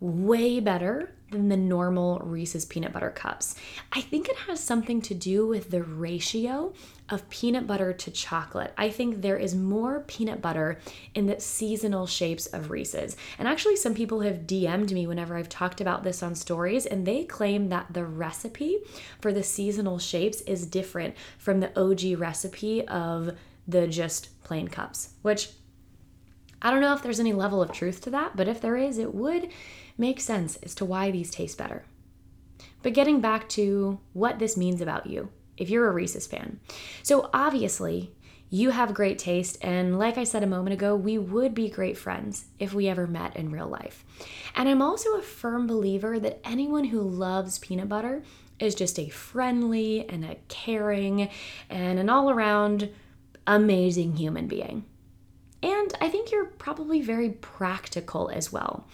way 0.00 0.60
better 0.60 1.14
than 1.30 1.48
the 1.48 1.56
normal 1.56 2.18
Reese's 2.20 2.64
peanut 2.64 2.92
butter 2.92 3.10
cups. 3.10 3.56
I 3.92 4.00
think 4.00 4.28
it 4.28 4.36
has 4.36 4.60
something 4.60 5.00
to 5.02 5.14
do 5.14 5.46
with 5.46 5.70
the 5.70 5.82
ratio 5.82 6.72
of 7.10 7.28
peanut 7.28 7.66
butter 7.66 7.92
to 7.92 8.10
chocolate. 8.10 8.72
I 8.78 8.88
think 8.88 9.20
there 9.20 9.36
is 9.36 9.54
more 9.54 10.00
peanut 10.06 10.40
butter 10.40 10.78
in 11.14 11.26
the 11.26 11.38
seasonal 11.38 12.06
shapes 12.06 12.46
of 12.46 12.70
Reese's. 12.70 13.16
And 13.38 13.46
actually, 13.46 13.76
some 13.76 13.94
people 13.94 14.20
have 14.20 14.46
DM'd 14.46 14.92
me 14.92 15.06
whenever 15.06 15.36
I've 15.36 15.50
talked 15.50 15.80
about 15.80 16.02
this 16.02 16.22
on 16.22 16.34
stories, 16.34 16.86
and 16.86 17.06
they 17.06 17.24
claim 17.24 17.68
that 17.68 17.92
the 17.92 18.06
recipe 18.06 18.78
for 19.20 19.32
the 19.32 19.42
seasonal 19.42 19.98
shapes 19.98 20.40
is 20.42 20.66
different 20.66 21.14
from 21.36 21.60
the 21.60 21.78
OG 21.78 22.18
recipe 22.18 22.86
of 22.88 23.36
the 23.68 23.86
just 23.86 24.42
plain 24.42 24.68
cups, 24.68 25.10
which 25.22 25.50
I 26.62 26.70
don't 26.70 26.80
know 26.80 26.94
if 26.94 27.02
there's 27.02 27.20
any 27.20 27.34
level 27.34 27.60
of 27.60 27.72
truth 27.72 28.00
to 28.02 28.10
that, 28.10 28.36
but 28.36 28.48
if 28.48 28.62
there 28.62 28.76
is, 28.76 28.96
it 28.96 29.14
would 29.14 29.50
make 29.98 30.20
sense 30.20 30.56
as 30.56 30.74
to 30.76 30.86
why 30.86 31.10
these 31.10 31.30
taste 31.30 31.58
better. 31.58 31.84
But 32.82 32.94
getting 32.94 33.20
back 33.20 33.48
to 33.50 34.00
what 34.14 34.38
this 34.38 34.56
means 34.56 34.80
about 34.80 35.06
you, 35.06 35.28
if 35.56 35.70
you're 35.70 35.88
a 35.88 35.92
Reese's 35.92 36.26
fan. 36.26 36.60
So 37.02 37.30
obviously, 37.32 38.12
you 38.50 38.70
have 38.70 38.94
great 38.94 39.18
taste, 39.18 39.58
and 39.62 39.98
like 39.98 40.16
I 40.16 40.24
said 40.24 40.42
a 40.42 40.46
moment 40.46 40.74
ago, 40.74 40.94
we 40.94 41.18
would 41.18 41.54
be 41.54 41.68
great 41.68 41.98
friends 41.98 42.44
if 42.58 42.72
we 42.72 42.88
ever 42.88 43.06
met 43.06 43.34
in 43.36 43.50
real 43.50 43.66
life. 43.66 44.04
And 44.54 44.68
I'm 44.68 44.82
also 44.82 45.16
a 45.16 45.22
firm 45.22 45.66
believer 45.66 46.20
that 46.20 46.40
anyone 46.44 46.84
who 46.84 47.00
loves 47.00 47.58
peanut 47.58 47.88
butter 47.88 48.22
is 48.60 48.74
just 48.74 48.98
a 48.98 49.08
friendly 49.08 50.08
and 50.08 50.24
a 50.24 50.36
caring 50.48 51.28
and 51.68 51.98
an 51.98 52.08
all 52.08 52.30
around 52.30 52.90
amazing 53.46 54.16
human 54.16 54.46
being. 54.46 54.84
And 55.62 55.94
I 56.00 56.10
think 56.10 56.30
you're 56.30 56.44
probably 56.44 57.00
very 57.00 57.30
practical 57.30 58.28
as 58.28 58.52
well, 58.52 58.86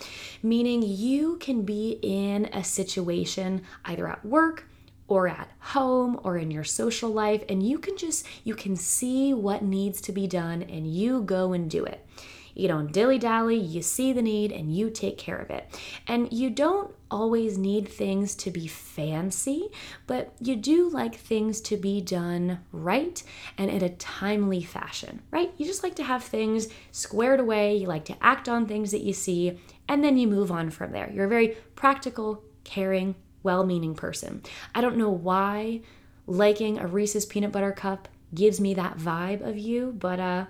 meaning 0.42 0.82
you 0.82 1.36
can 1.38 1.62
be 1.62 1.98
in 2.00 2.46
a 2.52 2.62
situation 2.62 3.62
either 3.84 4.08
at 4.08 4.24
work 4.24 4.69
or 5.10 5.28
at 5.28 5.50
home 5.58 6.18
or 6.24 6.38
in 6.38 6.50
your 6.50 6.64
social 6.64 7.10
life 7.10 7.42
and 7.50 7.62
you 7.62 7.78
can 7.78 7.98
just 7.98 8.26
you 8.44 8.54
can 8.54 8.74
see 8.76 9.34
what 9.34 9.62
needs 9.62 10.00
to 10.00 10.12
be 10.12 10.26
done 10.26 10.62
and 10.62 10.86
you 10.86 11.20
go 11.22 11.52
and 11.52 11.68
do 11.70 11.84
it 11.84 12.06
you 12.54 12.68
don't 12.68 12.92
dilly 12.92 13.18
dally, 13.18 13.56
you 13.56 13.82
see 13.82 14.12
the 14.12 14.22
need 14.22 14.52
and 14.52 14.74
you 14.74 14.90
take 14.90 15.16
care 15.16 15.38
of 15.38 15.50
it. 15.50 15.66
And 16.06 16.32
you 16.32 16.50
don't 16.50 16.94
always 17.10 17.58
need 17.58 17.88
things 17.88 18.34
to 18.36 18.50
be 18.50 18.66
fancy, 18.66 19.68
but 20.06 20.34
you 20.40 20.56
do 20.56 20.88
like 20.88 21.14
things 21.14 21.60
to 21.62 21.76
be 21.76 22.00
done 22.00 22.60
right 22.72 23.22
and 23.56 23.70
in 23.70 23.82
a 23.82 23.88
timely 23.96 24.62
fashion, 24.62 25.22
right? 25.30 25.52
You 25.56 25.64
just 25.64 25.82
like 25.82 25.94
to 25.96 26.04
have 26.04 26.22
things 26.22 26.68
squared 26.92 27.40
away, 27.40 27.76
you 27.76 27.86
like 27.86 28.04
to 28.06 28.16
act 28.20 28.48
on 28.48 28.66
things 28.66 28.90
that 28.90 29.02
you 29.02 29.12
see, 29.12 29.58
and 29.88 30.04
then 30.04 30.18
you 30.18 30.28
move 30.28 30.52
on 30.52 30.70
from 30.70 30.92
there. 30.92 31.10
You're 31.10 31.24
a 31.24 31.28
very 31.28 31.56
practical, 31.74 32.44
caring, 32.64 33.14
well 33.42 33.64
meaning 33.64 33.94
person. 33.94 34.42
I 34.74 34.80
don't 34.80 34.96
know 34.96 35.10
why 35.10 35.80
liking 36.26 36.78
a 36.78 36.86
Reese's 36.86 37.26
peanut 37.26 37.52
butter 37.52 37.72
cup 37.72 38.08
gives 38.34 38.60
me 38.60 38.74
that 38.74 38.98
vibe 38.98 39.46
of 39.46 39.58
you, 39.58 39.94
but 39.98 40.20
uh, 40.20 40.46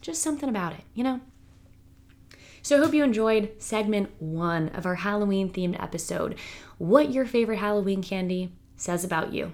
just 0.00 0.22
something 0.22 0.48
about 0.48 0.72
it, 0.72 0.82
you 0.94 1.02
know? 1.02 1.20
So 2.62 2.76
I 2.76 2.84
hope 2.84 2.94
you 2.94 3.04
enjoyed 3.04 3.52
segment 3.58 4.10
one 4.20 4.70
of 4.70 4.86
our 4.86 4.94
Halloween 4.94 5.52
themed 5.52 5.82
episode 5.82 6.36
what 6.78 7.12
your 7.12 7.24
favorite 7.24 7.58
Halloween 7.58 8.02
candy 8.02 8.52
says 8.76 9.04
about 9.04 9.32
you. 9.32 9.52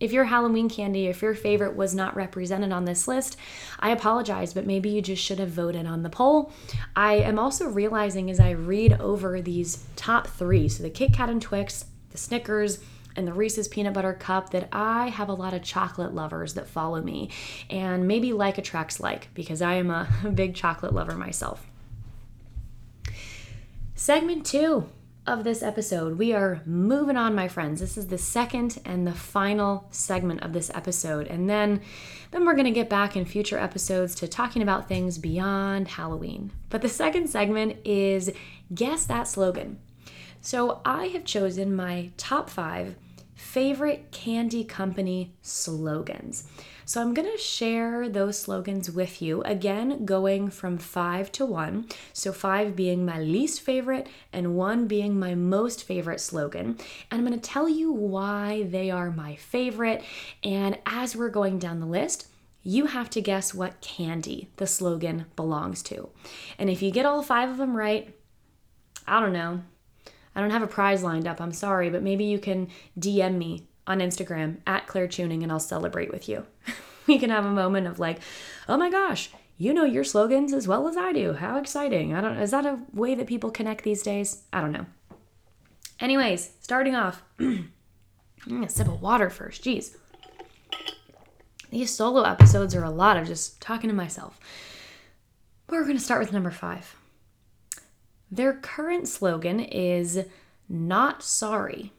If 0.00 0.12
your 0.12 0.24
Halloween 0.24 0.68
candy, 0.68 1.06
if 1.06 1.22
your 1.22 1.34
favorite 1.34 1.76
was 1.76 1.94
not 1.94 2.14
represented 2.14 2.70
on 2.70 2.84
this 2.84 3.08
list, 3.08 3.36
I 3.80 3.90
apologize, 3.90 4.54
but 4.54 4.66
maybe 4.66 4.90
you 4.90 5.02
just 5.02 5.22
should 5.22 5.40
have 5.40 5.50
voted 5.50 5.86
on 5.86 6.02
the 6.02 6.10
poll. 6.10 6.52
I 6.94 7.14
am 7.14 7.38
also 7.38 7.68
realizing 7.68 8.30
as 8.30 8.38
I 8.38 8.50
read 8.50 8.92
over 9.00 9.42
these 9.42 9.84
top 9.96 10.28
three, 10.28 10.68
so 10.68 10.84
the 10.84 10.90
Kit 10.90 11.12
Kat 11.12 11.30
and 11.30 11.42
Twix, 11.42 11.84
Snickers, 12.18 12.80
and 13.18 13.26
the 13.26 13.32
Reese's 13.32 13.68
peanut 13.68 13.94
butter 13.94 14.14
cup 14.14 14.50
that 14.50 14.68
I 14.72 15.08
have 15.08 15.28
a 15.28 15.34
lot 15.34 15.52
of 15.52 15.62
chocolate 15.62 16.14
lovers 16.14 16.54
that 16.54 16.68
follow 16.68 17.02
me. 17.02 17.30
And 17.68 18.06
maybe 18.06 18.32
like 18.32 18.58
attracts 18.58 19.00
like 19.00 19.28
because 19.34 19.60
I 19.60 19.74
am 19.74 19.90
a 19.90 20.08
big 20.34 20.54
chocolate 20.54 20.94
lover 20.94 21.16
myself. 21.16 21.66
Segment 23.94 24.46
two 24.46 24.88
of 25.26 25.44
this 25.44 25.62
episode, 25.62 26.16
we 26.16 26.32
are 26.32 26.62
moving 26.64 27.16
on, 27.16 27.34
my 27.34 27.48
friends. 27.48 27.80
This 27.80 27.98
is 27.98 28.06
the 28.06 28.16
second 28.16 28.80
and 28.84 29.06
the 29.06 29.12
final 29.12 29.88
segment 29.90 30.42
of 30.42 30.52
this 30.52 30.70
episode. 30.72 31.26
And 31.26 31.50
then 31.50 31.82
then 32.30 32.44
we're 32.44 32.54
going 32.54 32.66
to 32.66 32.70
get 32.70 32.88
back 32.88 33.16
in 33.16 33.24
future 33.24 33.58
episodes 33.58 34.14
to 34.16 34.28
talking 34.28 34.62
about 34.62 34.86
things 34.86 35.18
beyond 35.18 35.88
Halloween. 35.88 36.52
But 36.70 36.82
the 36.82 36.88
second 36.88 37.28
segment 37.28 37.78
is 37.84 38.30
guess 38.72 39.06
that 39.06 39.26
slogan. 39.26 39.78
So 40.40 40.80
I 40.84 41.06
have 41.08 41.24
chosen 41.24 41.74
my 41.74 42.10
top 42.16 42.48
5 42.50 42.96
favorite 43.38 44.10
candy 44.10 44.64
company 44.64 45.32
slogans. 45.42 46.48
So 46.84 47.00
I'm 47.00 47.14
going 47.14 47.30
to 47.30 47.38
share 47.38 48.08
those 48.08 48.38
slogans 48.38 48.90
with 48.90 49.22
you, 49.22 49.42
again, 49.42 50.04
going 50.04 50.50
from 50.50 50.76
five 50.76 51.30
to 51.32 51.46
one. 51.46 51.86
So, 52.12 52.32
five 52.32 52.74
being 52.74 53.04
my 53.04 53.20
least 53.20 53.60
favorite, 53.60 54.08
and 54.32 54.56
one 54.56 54.86
being 54.86 55.18
my 55.18 55.34
most 55.34 55.84
favorite 55.84 56.20
slogan. 56.20 56.78
And 57.10 57.20
I'm 57.20 57.26
going 57.26 57.38
to 57.38 57.48
tell 57.48 57.68
you 57.68 57.92
why 57.92 58.64
they 58.64 58.90
are 58.90 59.10
my 59.10 59.36
favorite. 59.36 60.02
And 60.42 60.78
as 60.86 61.14
we're 61.14 61.28
going 61.28 61.58
down 61.58 61.80
the 61.80 61.86
list, 61.86 62.26
you 62.62 62.86
have 62.86 63.08
to 63.10 63.20
guess 63.20 63.54
what 63.54 63.80
candy 63.80 64.50
the 64.56 64.66
slogan 64.66 65.26
belongs 65.36 65.82
to. 65.84 66.08
And 66.58 66.68
if 66.68 66.82
you 66.82 66.90
get 66.90 67.06
all 67.06 67.22
five 67.22 67.50
of 67.50 67.58
them 67.58 67.76
right, 67.76 68.14
I 69.06 69.20
don't 69.20 69.32
know. 69.32 69.62
I 70.38 70.40
don't 70.40 70.50
have 70.50 70.62
a 70.62 70.68
prize 70.68 71.02
lined 71.02 71.26
up. 71.26 71.40
I'm 71.40 71.52
sorry, 71.52 71.90
but 71.90 72.04
maybe 72.04 72.22
you 72.22 72.38
can 72.38 72.68
DM 72.96 73.38
me 73.38 73.66
on 73.88 73.98
Instagram 73.98 74.58
at 74.68 74.86
Claire 74.86 75.08
Chewning 75.08 75.42
and 75.42 75.50
I'll 75.50 75.58
celebrate 75.58 76.12
with 76.12 76.28
you. 76.28 76.46
we 77.08 77.18
can 77.18 77.30
have 77.30 77.44
a 77.44 77.50
moment 77.50 77.88
of 77.88 77.98
like, 77.98 78.20
oh 78.68 78.76
my 78.76 78.88
gosh, 78.88 79.30
you 79.56 79.74
know 79.74 79.82
your 79.82 80.04
slogans 80.04 80.52
as 80.52 80.68
well 80.68 80.86
as 80.86 80.96
I 80.96 81.12
do. 81.12 81.32
How 81.32 81.58
exciting. 81.58 82.14
I 82.14 82.20
don't 82.20 82.36
is 82.36 82.52
that 82.52 82.64
a 82.64 82.78
way 82.92 83.16
that 83.16 83.26
people 83.26 83.50
connect 83.50 83.82
these 83.82 84.04
days? 84.04 84.44
I 84.52 84.60
don't 84.60 84.70
know. 84.70 84.86
Anyways, 85.98 86.52
starting 86.60 86.94
off, 86.94 87.24
I'm 87.40 87.72
gonna 88.46 88.68
sip 88.68 88.86
of 88.86 89.02
water 89.02 89.30
first. 89.30 89.64
Jeez. 89.64 89.96
These 91.70 91.92
solo 91.92 92.22
episodes 92.22 92.76
are 92.76 92.84
a 92.84 92.90
lot 92.90 93.16
of 93.16 93.26
just 93.26 93.60
talking 93.60 93.90
to 93.90 93.96
myself. 93.96 94.38
But 95.66 95.74
we're 95.74 95.86
gonna 95.88 95.98
start 95.98 96.20
with 96.20 96.32
number 96.32 96.52
five. 96.52 96.94
Their 98.30 98.54
current 98.54 99.08
slogan 99.08 99.60
is 99.60 100.26
not 100.68 101.22
sorry. 101.22 101.92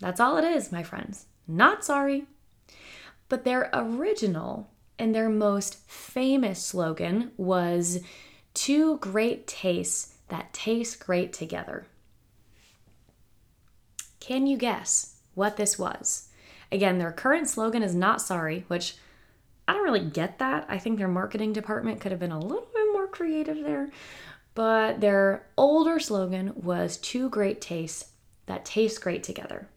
That's 0.00 0.20
all 0.20 0.36
it 0.36 0.44
is, 0.44 0.70
my 0.70 0.82
friends. 0.82 1.26
Not 1.48 1.84
sorry. 1.84 2.26
But 3.28 3.44
their 3.44 3.70
original 3.72 4.70
and 4.98 5.14
their 5.14 5.28
most 5.28 5.76
famous 5.88 6.62
slogan 6.62 7.32
was 7.36 8.00
two 8.54 8.98
great 8.98 9.46
tastes 9.46 10.14
that 10.28 10.52
taste 10.52 11.00
great 11.00 11.32
together. 11.32 11.86
Can 14.20 14.46
you 14.46 14.56
guess 14.56 15.16
what 15.34 15.56
this 15.56 15.78
was? 15.78 16.28
Again, 16.72 16.98
their 16.98 17.12
current 17.12 17.48
slogan 17.48 17.82
is 17.82 17.94
not 17.94 18.20
sorry, 18.20 18.64
which 18.68 18.96
I 19.68 19.72
don't 19.72 19.84
really 19.84 20.00
get 20.00 20.38
that. 20.38 20.66
I 20.68 20.78
think 20.78 20.98
their 20.98 21.08
marketing 21.08 21.52
department 21.52 22.00
could 22.00 22.10
have 22.12 22.20
been 22.20 22.32
a 22.32 22.40
little 22.40 22.68
bit 22.74 22.92
more 22.92 23.06
creative 23.06 23.62
there. 23.62 23.90
But 24.56 25.02
their 25.02 25.46
older 25.58 26.00
slogan 26.00 26.54
was 26.56 26.96
two 26.96 27.28
great 27.28 27.60
tastes 27.60 28.12
that 28.46 28.64
taste 28.64 29.02
great 29.02 29.22
together. 29.22 29.68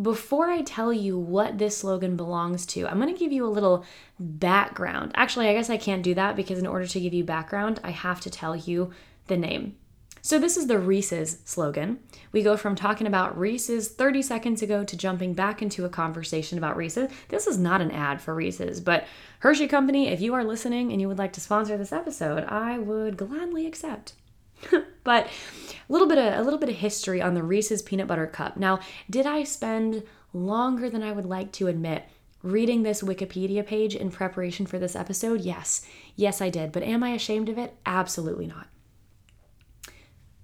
Before 0.00 0.48
I 0.48 0.62
tell 0.62 0.92
you 0.92 1.18
what 1.18 1.58
this 1.58 1.78
slogan 1.78 2.16
belongs 2.16 2.64
to, 2.66 2.86
I'm 2.86 3.00
going 3.00 3.12
to 3.12 3.18
give 3.18 3.32
you 3.32 3.44
a 3.44 3.50
little 3.50 3.84
background. 4.20 5.10
Actually, 5.16 5.48
I 5.48 5.52
guess 5.52 5.68
I 5.68 5.76
can't 5.78 6.04
do 6.04 6.14
that 6.14 6.36
because 6.36 6.60
in 6.60 6.66
order 6.66 6.86
to 6.86 7.00
give 7.00 7.12
you 7.12 7.24
background, 7.24 7.80
I 7.82 7.90
have 7.90 8.20
to 8.20 8.30
tell 8.30 8.54
you 8.54 8.92
the 9.26 9.36
name. 9.36 9.76
So, 10.24 10.38
this 10.38 10.56
is 10.56 10.68
the 10.68 10.78
Reese's 10.78 11.40
slogan. 11.44 11.98
We 12.30 12.44
go 12.44 12.56
from 12.56 12.76
talking 12.76 13.08
about 13.08 13.36
Reese's 13.36 13.88
30 13.88 14.22
seconds 14.22 14.62
ago 14.62 14.84
to 14.84 14.96
jumping 14.96 15.34
back 15.34 15.60
into 15.60 15.84
a 15.84 15.88
conversation 15.88 16.58
about 16.58 16.76
Reese's. 16.76 17.10
This 17.28 17.48
is 17.48 17.58
not 17.58 17.80
an 17.80 17.90
ad 17.90 18.22
for 18.22 18.32
Reese's, 18.32 18.80
but 18.80 19.04
Hershey 19.40 19.66
Company, 19.66 20.06
if 20.06 20.20
you 20.20 20.32
are 20.34 20.44
listening 20.44 20.92
and 20.92 21.00
you 21.00 21.08
would 21.08 21.18
like 21.18 21.32
to 21.32 21.40
sponsor 21.40 21.76
this 21.76 21.92
episode, 21.92 22.44
I 22.44 22.78
would 22.78 23.16
gladly 23.16 23.66
accept. 23.66 24.12
but 25.02 25.26
a 25.26 25.92
little 25.92 26.06
bit 26.06 26.18
of 26.18 26.38
a 26.38 26.42
little 26.44 26.60
bit 26.60 26.68
of 26.68 26.76
history 26.76 27.20
on 27.20 27.34
the 27.34 27.42
Reese's 27.42 27.82
peanut 27.82 28.06
butter 28.06 28.28
cup. 28.28 28.56
Now, 28.56 28.78
did 29.10 29.26
I 29.26 29.42
spend 29.42 30.04
longer 30.32 30.88
than 30.88 31.02
I 31.02 31.10
would 31.10 31.26
like 31.26 31.50
to 31.54 31.66
admit 31.66 32.04
reading 32.44 32.84
this 32.84 33.02
Wikipedia 33.02 33.66
page 33.66 33.96
in 33.96 34.12
preparation 34.12 34.66
for 34.66 34.78
this 34.78 34.94
episode? 34.94 35.40
Yes. 35.40 35.84
Yes, 36.14 36.40
I 36.40 36.48
did. 36.48 36.70
But 36.70 36.84
am 36.84 37.02
I 37.02 37.10
ashamed 37.10 37.48
of 37.48 37.58
it? 37.58 37.74
Absolutely 37.84 38.46
not. 38.46 38.68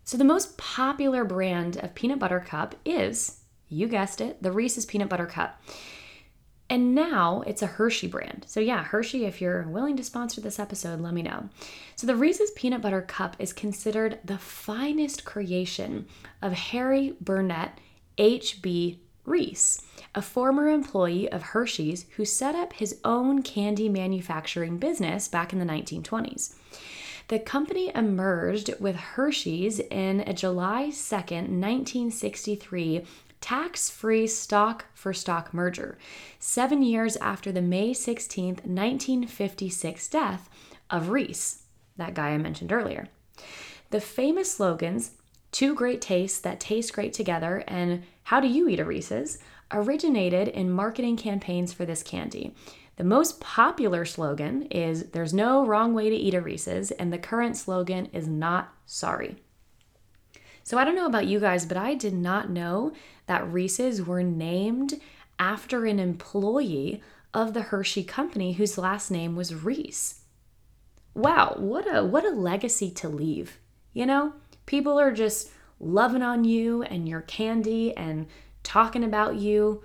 So, 0.09 0.17
the 0.17 0.25
most 0.25 0.57
popular 0.57 1.23
brand 1.23 1.77
of 1.77 1.95
peanut 1.95 2.19
butter 2.19 2.41
cup 2.41 2.75
is, 2.83 3.41
you 3.69 3.87
guessed 3.89 4.23
it, 4.23 4.43
the 4.43 4.51
Reese's 4.51 4.87
Peanut 4.87 5.11
Butter 5.11 5.27
Cup. 5.27 5.63
And 6.71 6.95
now 6.95 7.43
it's 7.47 7.61
a 7.61 7.67
Hershey 7.67 8.07
brand. 8.07 8.47
So, 8.49 8.59
yeah, 8.59 8.85
Hershey, 8.85 9.27
if 9.27 9.43
you're 9.43 9.69
willing 9.69 9.99
to 9.99 10.03
sponsor 10.03 10.41
this 10.41 10.59
episode, 10.59 11.03
let 11.03 11.13
me 11.13 11.21
know. 11.21 11.51
So, 11.95 12.07
the 12.07 12.17
Reese's 12.17 12.51
Peanut 12.53 12.81
Butter 12.81 13.03
Cup 13.03 13.37
is 13.39 13.53
considered 13.53 14.19
the 14.25 14.39
finest 14.39 15.27
creation 15.27 16.07
of 16.41 16.55
Harry 16.55 17.15
Burnett 17.21 17.79
H.B. 18.17 19.01
Reese, 19.27 19.83
a 20.15 20.23
former 20.23 20.69
employee 20.69 21.31
of 21.31 21.43
Hershey's 21.43 22.07
who 22.17 22.25
set 22.25 22.55
up 22.55 22.73
his 22.73 22.99
own 23.05 23.43
candy 23.43 23.91
manufacturing 23.91 24.79
business 24.79 25.29
back 25.29 25.53
in 25.53 25.59
the 25.59 25.67
1920s. 25.67 26.55
The 27.29 27.39
company 27.39 27.93
emerged 27.95 28.75
with 28.81 28.97
Hershey's 28.97 29.81
in 29.81 30.21
a 30.21 30.33
July 30.33 30.89
2nd, 30.91 31.61
1963 31.61 33.05
tax 33.43 33.91
free 33.91 34.27
stock 34.27 34.87
for 34.95 35.13
stock 35.13 35.53
merger, 35.53 35.99
seven 36.39 36.83
years 36.83 37.17
after 37.19 37.53
the 37.53 37.61
May 37.61 37.93
16, 37.93 38.47
1956 38.65 40.09
death 40.09 40.49
of 40.89 41.11
Reese, 41.11 41.65
that 41.99 42.15
guy 42.15 42.31
I 42.31 42.39
mentioned 42.39 42.73
earlier. 42.73 43.09
The 43.91 44.01
famous 44.01 44.53
slogans, 44.53 45.13
Two 45.53 45.75
Great 45.75 46.01
Tastes 46.01 46.41
That 46.41 46.61
Taste 46.61 46.95
Great 46.95 47.13
Together, 47.13 47.63
and 47.69 48.05
How 48.25 48.41
Do 48.41 48.49
You 48.49 48.69
Eat 48.71 48.81
a 48.81 48.87
Reese's, 48.87 49.39
originated 49.71 50.49
in 50.49 50.71
marketing 50.71 51.19
campaigns 51.19 51.75
for 51.75 51.85
this 51.85 52.03
candy. 52.03 52.55
The 52.99 53.05
most 53.05 53.41
popular 53.41 54.05
slogan 54.05 54.63
is 54.73 55.11
There's 55.11 55.33
no 55.33 55.65
wrong 55.65 55.95
way 55.95 56.11
to 56.11 56.17
eat 56.17 56.35
a 56.35 56.41
Reese's, 56.41 56.91
and 56.91 57.13
the 57.13 57.19
current 57.19 57.57
slogan 57.57 58.07
is 58.13 58.27
Not 58.27 58.75
Sorry. 58.87 59.37
So 60.65 60.79
I 60.79 60.85
don't 60.85 60.97
know 60.97 61.07
about 61.07 61.29
you 61.29 61.39
guys, 61.39 61.65
but 61.65 61.77
I 61.77 61.95
did 61.95 62.13
not 62.13 62.51
know 62.51 62.93
that 63.27 63.51
Reese's 63.53 64.03
were 64.03 64.25
named 64.25 65.01
after 65.39 65.87
an 65.87 66.01
employee 66.01 67.01
of 67.33 67.55
the 67.55 67.63
Hershey 67.63 68.03
company 68.03 68.55
whose 68.55 68.77
last 68.77 69.13
name 69.13 69.37
was 69.37 69.55
Reese. 69.55 70.23
Wow, 71.15 71.55
what 71.57 71.87
a 71.87 72.05
what 72.05 72.25
a 72.25 72.31
legacy 72.31 72.91
to 72.91 73.09
leave. 73.09 73.61
You 73.93 74.07
know, 74.07 74.33
people 74.67 74.99
are 74.99 75.13
just 75.13 75.51
loving 75.79 76.23
on 76.23 76.43
you 76.43 76.83
and 76.83 77.09
your 77.09 77.21
candy 77.21 77.97
and 77.97 78.27
talking 78.65 79.05
about 79.05 79.37
you 79.37 79.85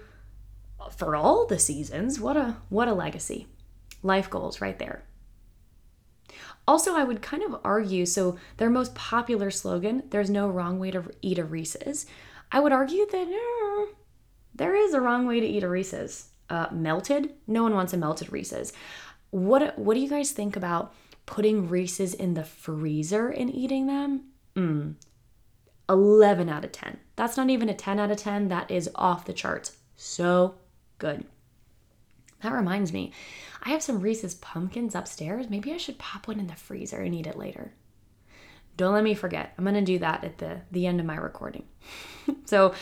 for 0.90 1.16
all 1.16 1.46
the 1.46 1.60
seasons. 1.60 2.20
What 2.20 2.38
a 2.38 2.58
what 2.70 2.88
a 2.88 2.94
legacy. 2.94 3.48
Life 4.02 4.30
goals 4.30 4.62
right 4.62 4.78
there. 4.80 5.04
Also, 6.68 6.96
I 6.96 7.04
would 7.04 7.22
kind 7.22 7.44
of 7.44 7.60
argue 7.64 8.06
so 8.06 8.38
their 8.58 8.70
most 8.70 8.96
popular 8.96 9.52
slogan, 9.52 10.04
there's 10.10 10.30
no 10.30 10.48
wrong 10.48 10.80
way 10.80 10.92
to 10.92 11.04
eat 11.22 11.38
a 11.38 11.44
Reese's. 11.44 12.06
I 12.52 12.60
would 12.60 12.72
argue 12.72 13.06
that 13.06 13.88
there 14.56 14.76
is 14.76 14.94
a 14.94 15.02
wrong 15.02 15.26
way 15.26 15.40
to 15.40 15.46
eat 15.46 15.64
a 15.64 15.70
Reese's. 15.70 16.30
Uh, 16.50 16.68
melted? 16.72 17.34
No 17.48 17.64
one 17.64 17.74
wants 17.74 17.94
a 17.94 17.98
melted 17.98 18.32
Reese's. 18.32 18.74
What 19.32 19.78
what 19.78 19.96
do 19.96 20.00
you 20.00 20.10
guys 20.10 20.32
think 20.32 20.56
about 20.56 20.94
putting 21.26 21.68
Reese's 21.68 22.14
in 22.14 22.34
the 22.34 22.44
freezer 22.44 23.30
and 23.30 23.54
eating 23.54 23.88
them? 23.88 24.26
Mm. 24.56 24.96
11 25.90 26.50
out 26.50 26.64
of 26.64 26.72
10. 26.72 26.98
That's 27.16 27.36
not 27.36 27.50
even 27.50 27.70
a 27.70 27.74
10 27.74 28.00
out 28.00 28.12
of 28.12 28.18
10. 28.18 28.48
That 28.48 28.72
is 28.72 28.90
off 28.96 29.26
the 29.26 29.34
charts. 29.34 29.78
So 29.96 30.56
good. 31.04 31.26
That 32.42 32.54
reminds 32.54 32.94
me, 32.94 33.12
I 33.62 33.72
have 33.72 33.84
some 33.84 34.00
Reese's 34.00 34.36
pumpkins 34.36 34.96
upstairs. 34.96 35.50
Maybe 35.50 35.74
I 35.74 35.78
should 35.78 36.00
pop 36.00 36.30
one 36.30 36.40
in 36.40 36.48
the 36.48 36.56
freezer 36.56 37.02
and 37.02 37.14
eat 37.14 37.28
it 37.28 37.38
later. 37.38 37.74
Don't 38.78 38.94
let 38.94 39.04
me 39.04 39.14
forget. 39.14 39.54
I'm 39.58 39.66
going 39.66 39.76
to 39.76 39.82
do 39.82 40.00
that 40.00 40.24
at 40.24 40.38
the, 40.38 40.62
the 40.72 40.88
end 40.88 41.02
of 41.02 41.06
my 41.06 41.18
recording. 41.18 41.66
so, 42.46 42.74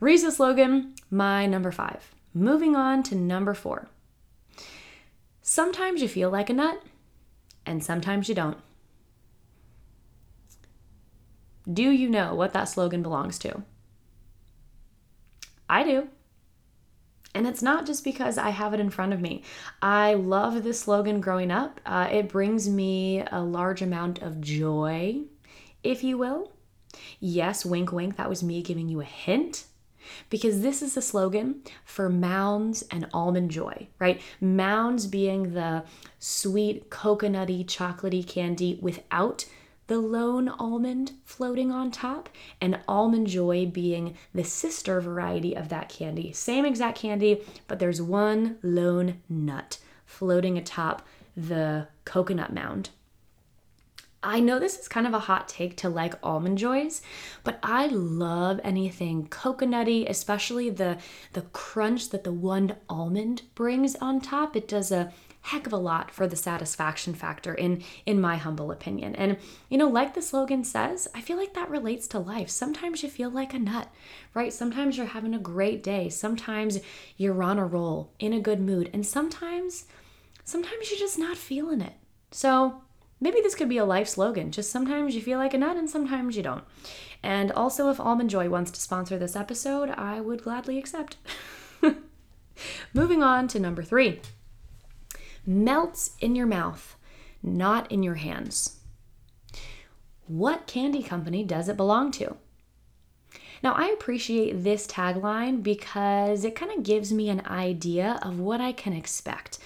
Reese's 0.00 0.36
slogan, 0.36 0.94
my 1.08 1.46
number 1.46 1.70
five. 1.70 2.12
Moving 2.34 2.74
on 2.74 3.04
to 3.04 3.14
number 3.14 3.54
four. 3.54 3.88
Sometimes 5.40 6.02
you 6.02 6.08
feel 6.08 6.30
like 6.30 6.50
a 6.50 6.54
nut, 6.54 6.82
and 7.64 7.82
sometimes 7.82 8.28
you 8.28 8.34
don't. 8.34 8.58
Do 11.72 11.90
you 11.90 12.10
know 12.10 12.34
what 12.34 12.52
that 12.54 12.68
slogan 12.68 13.04
belongs 13.04 13.38
to? 13.38 13.62
I 15.70 15.84
do. 15.84 16.08
And 17.38 17.46
it's 17.46 17.62
not 17.62 17.86
just 17.86 18.02
because 18.02 18.36
I 18.36 18.50
have 18.50 18.74
it 18.74 18.80
in 18.80 18.90
front 18.90 19.12
of 19.12 19.20
me. 19.20 19.44
I 19.80 20.14
love 20.14 20.64
this 20.64 20.80
slogan 20.80 21.20
growing 21.20 21.52
up. 21.52 21.80
Uh, 21.86 22.08
it 22.10 22.28
brings 22.28 22.68
me 22.68 23.22
a 23.30 23.40
large 23.40 23.80
amount 23.80 24.20
of 24.22 24.40
joy, 24.40 25.20
if 25.84 26.02
you 26.02 26.18
will. 26.18 26.50
Yes, 27.20 27.64
wink, 27.64 27.92
wink, 27.92 28.16
that 28.16 28.28
was 28.28 28.42
me 28.42 28.60
giving 28.60 28.88
you 28.88 29.00
a 29.00 29.04
hint. 29.04 29.66
Because 30.30 30.62
this 30.62 30.82
is 30.82 30.96
the 30.96 31.00
slogan 31.00 31.62
for 31.84 32.08
Mounds 32.08 32.82
and 32.90 33.06
Almond 33.12 33.52
Joy, 33.52 33.86
right? 34.00 34.20
Mounds 34.40 35.06
being 35.06 35.54
the 35.54 35.84
sweet, 36.18 36.90
coconutty, 36.90 37.64
chocolatey 37.64 38.26
candy 38.26 38.80
without 38.82 39.44
the 39.88 39.98
lone 39.98 40.48
almond 40.48 41.12
floating 41.24 41.72
on 41.72 41.90
top, 41.90 42.28
and 42.60 42.78
almond 42.86 43.26
joy 43.26 43.66
being 43.66 44.16
the 44.32 44.44
sister 44.44 45.00
variety 45.00 45.54
of 45.56 45.68
that 45.70 45.88
candy. 45.88 46.32
Same 46.32 46.64
exact 46.64 46.98
candy, 46.98 47.42
but 47.66 47.78
there's 47.78 48.00
one 48.00 48.58
lone 48.62 49.20
nut 49.28 49.78
floating 50.06 50.56
atop 50.56 51.06
the 51.36 51.88
coconut 52.04 52.52
mound. 52.52 52.90
I 54.22 54.40
know 54.40 54.58
this 54.58 54.78
is 54.78 54.88
kind 54.88 55.06
of 55.06 55.14
a 55.14 55.20
hot 55.20 55.48
take 55.48 55.76
to 55.78 55.88
like 55.88 56.14
almond 56.24 56.58
joys, 56.58 57.02
but 57.44 57.58
I 57.62 57.86
love 57.86 58.60
anything 58.64 59.28
coconutty, 59.28 60.08
especially 60.08 60.70
the 60.70 60.98
the 61.34 61.42
crunch 61.42 62.10
that 62.10 62.24
the 62.24 62.32
one 62.32 62.74
almond 62.88 63.42
brings 63.54 63.94
on 63.96 64.20
top. 64.20 64.56
It 64.56 64.66
does 64.66 64.90
a 64.90 65.12
heck 65.48 65.66
of 65.66 65.72
a 65.72 65.78
lot 65.78 66.10
for 66.10 66.26
the 66.26 66.36
satisfaction 66.36 67.14
factor 67.14 67.54
in 67.54 67.82
in 68.04 68.20
my 68.20 68.36
humble 68.36 68.70
opinion. 68.70 69.14
And 69.16 69.38
you 69.70 69.78
know, 69.78 69.88
like 69.88 70.14
the 70.14 70.22
slogan 70.22 70.62
says, 70.62 71.08
I 71.14 71.22
feel 71.22 71.38
like 71.38 71.54
that 71.54 71.70
relates 71.70 72.06
to 72.08 72.18
life. 72.18 72.50
Sometimes 72.50 73.02
you 73.02 73.08
feel 73.08 73.30
like 73.30 73.54
a 73.54 73.58
nut, 73.58 73.88
right? 74.34 74.52
Sometimes 74.52 74.96
you're 74.96 75.06
having 75.06 75.34
a 75.34 75.38
great 75.38 75.82
day. 75.82 76.10
Sometimes 76.10 76.80
you're 77.16 77.42
on 77.42 77.58
a 77.58 77.64
roll, 77.64 78.12
in 78.18 78.34
a 78.34 78.40
good 78.40 78.60
mood, 78.60 78.90
and 78.92 79.06
sometimes 79.06 79.86
sometimes 80.44 80.90
you're 80.90 80.98
just 80.98 81.18
not 81.18 81.36
feeling 81.36 81.80
it. 81.80 81.94
So, 82.30 82.82
maybe 83.18 83.40
this 83.40 83.54
could 83.54 83.70
be 83.70 83.78
a 83.78 83.86
life 83.86 84.08
slogan. 84.08 84.52
Just 84.52 84.70
sometimes 84.70 85.14
you 85.14 85.22
feel 85.22 85.38
like 85.38 85.54
a 85.54 85.58
nut 85.58 85.78
and 85.78 85.88
sometimes 85.88 86.36
you 86.36 86.42
don't. 86.42 86.64
And 87.22 87.50
also 87.52 87.90
if 87.90 87.98
Almond 87.98 88.28
Joy 88.30 88.50
wants 88.50 88.70
to 88.72 88.80
sponsor 88.80 89.18
this 89.18 89.34
episode, 89.34 89.90
I 89.90 90.20
would 90.20 90.42
gladly 90.42 90.78
accept. 90.78 91.16
Moving 92.94 93.22
on 93.22 93.48
to 93.48 93.58
number 93.58 93.82
3 93.82 94.20
melts 95.48 96.10
in 96.20 96.36
your 96.36 96.46
mouth, 96.46 96.96
not 97.42 97.90
in 97.90 98.02
your 98.02 98.16
hands. 98.16 98.80
What 100.26 100.66
candy 100.66 101.02
company 101.02 101.42
does 101.42 101.70
it 101.70 101.76
belong 101.76 102.12
to? 102.12 102.36
Now, 103.62 103.72
I 103.72 103.86
appreciate 103.88 104.62
this 104.62 104.86
tagline 104.86 105.62
because 105.62 106.44
it 106.44 106.54
kind 106.54 106.70
of 106.70 106.84
gives 106.84 107.12
me 107.12 107.30
an 107.30 107.46
idea 107.46 108.20
of 108.22 108.38
what 108.38 108.60
I 108.60 108.72
can 108.72 108.92
expect 108.92 109.58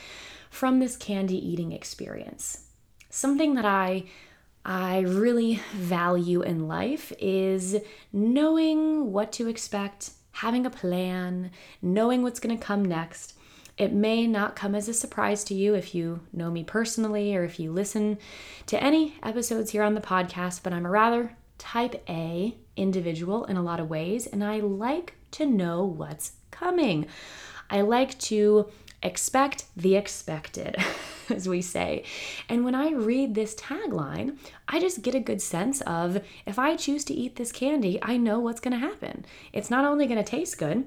from 0.50 0.78
this 0.78 0.96
candy 0.96 1.36
eating 1.36 1.72
experience. 1.72 2.68
Something 3.10 3.54
that 3.54 3.64
I 3.66 4.04
I 4.64 5.00
really 5.00 5.60
value 5.74 6.42
in 6.42 6.68
life 6.68 7.12
is 7.18 7.76
knowing 8.12 9.10
what 9.10 9.32
to 9.32 9.48
expect, 9.48 10.12
having 10.30 10.64
a 10.64 10.70
plan, 10.70 11.50
knowing 11.82 12.22
what's 12.22 12.38
going 12.38 12.56
to 12.56 12.64
come 12.64 12.84
next, 12.84 13.34
it 13.78 13.92
may 13.92 14.26
not 14.26 14.56
come 14.56 14.74
as 14.74 14.88
a 14.88 14.94
surprise 14.94 15.44
to 15.44 15.54
you 15.54 15.74
if 15.74 15.94
you 15.94 16.20
know 16.32 16.50
me 16.50 16.62
personally 16.62 17.34
or 17.34 17.44
if 17.44 17.58
you 17.58 17.72
listen 17.72 18.18
to 18.66 18.82
any 18.82 19.14
episodes 19.22 19.70
here 19.70 19.82
on 19.82 19.94
the 19.94 20.00
podcast, 20.00 20.62
but 20.62 20.72
I'm 20.72 20.86
a 20.86 20.90
rather 20.90 21.36
type 21.58 22.02
A 22.08 22.56
individual 22.76 23.44
in 23.44 23.56
a 23.56 23.62
lot 23.62 23.80
of 23.80 23.88
ways, 23.88 24.26
and 24.26 24.42
I 24.42 24.58
like 24.60 25.14
to 25.32 25.46
know 25.46 25.84
what's 25.84 26.32
coming. 26.50 27.06
I 27.70 27.80
like 27.80 28.18
to 28.20 28.68
expect 29.02 29.64
the 29.76 29.96
expected, 29.96 30.76
as 31.30 31.48
we 31.48 31.62
say. 31.62 32.04
And 32.48 32.64
when 32.64 32.74
I 32.74 32.90
read 32.90 33.34
this 33.34 33.54
tagline, 33.54 34.38
I 34.68 34.80
just 34.80 35.02
get 35.02 35.14
a 35.14 35.20
good 35.20 35.40
sense 35.40 35.80
of 35.82 36.22
if 36.46 36.58
I 36.58 36.76
choose 36.76 37.04
to 37.06 37.14
eat 37.14 37.36
this 37.36 37.52
candy, 37.52 37.98
I 38.02 38.16
know 38.16 38.38
what's 38.38 38.60
going 38.60 38.78
to 38.78 38.86
happen. 38.86 39.24
It's 39.52 39.70
not 39.70 39.84
only 39.84 40.06
going 40.06 40.22
to 40.22 40.30
taste 40.30 40.58
good, 40.58 40.84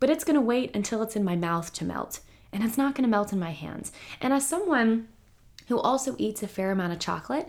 but 0.00 0.10
it's 0.10 0.24
going 0.24 0.34
to 0.34 0.40
wait 0.40 0.74
until 0.74 1.02
it's 1.02 1.16
in 1.16 1.24
my 1.24 1.36
mouth 1.36 1.72
to 1.74 1.84
melt. 1.84 2.20
And 2.52 2.62
it's 2.62 2.78
not 2.78 2.94
going 2.94 3.04
to 3.04 3.10
melt 3.10 3.32
in 3.32 3.38
my 3.38 3.50
hands. 3.50 3.92
And 4.20 4.32
as 4.32 4.48
someone 4.48 5.08
who 5.68 5.78
also 5.78 6.14
eats 6.18 6.42
a 6.42 6.48
fair 6.48 6.70
amount 6.70 6.92
of 6.92 6.98
chocolate, 6.98 7.48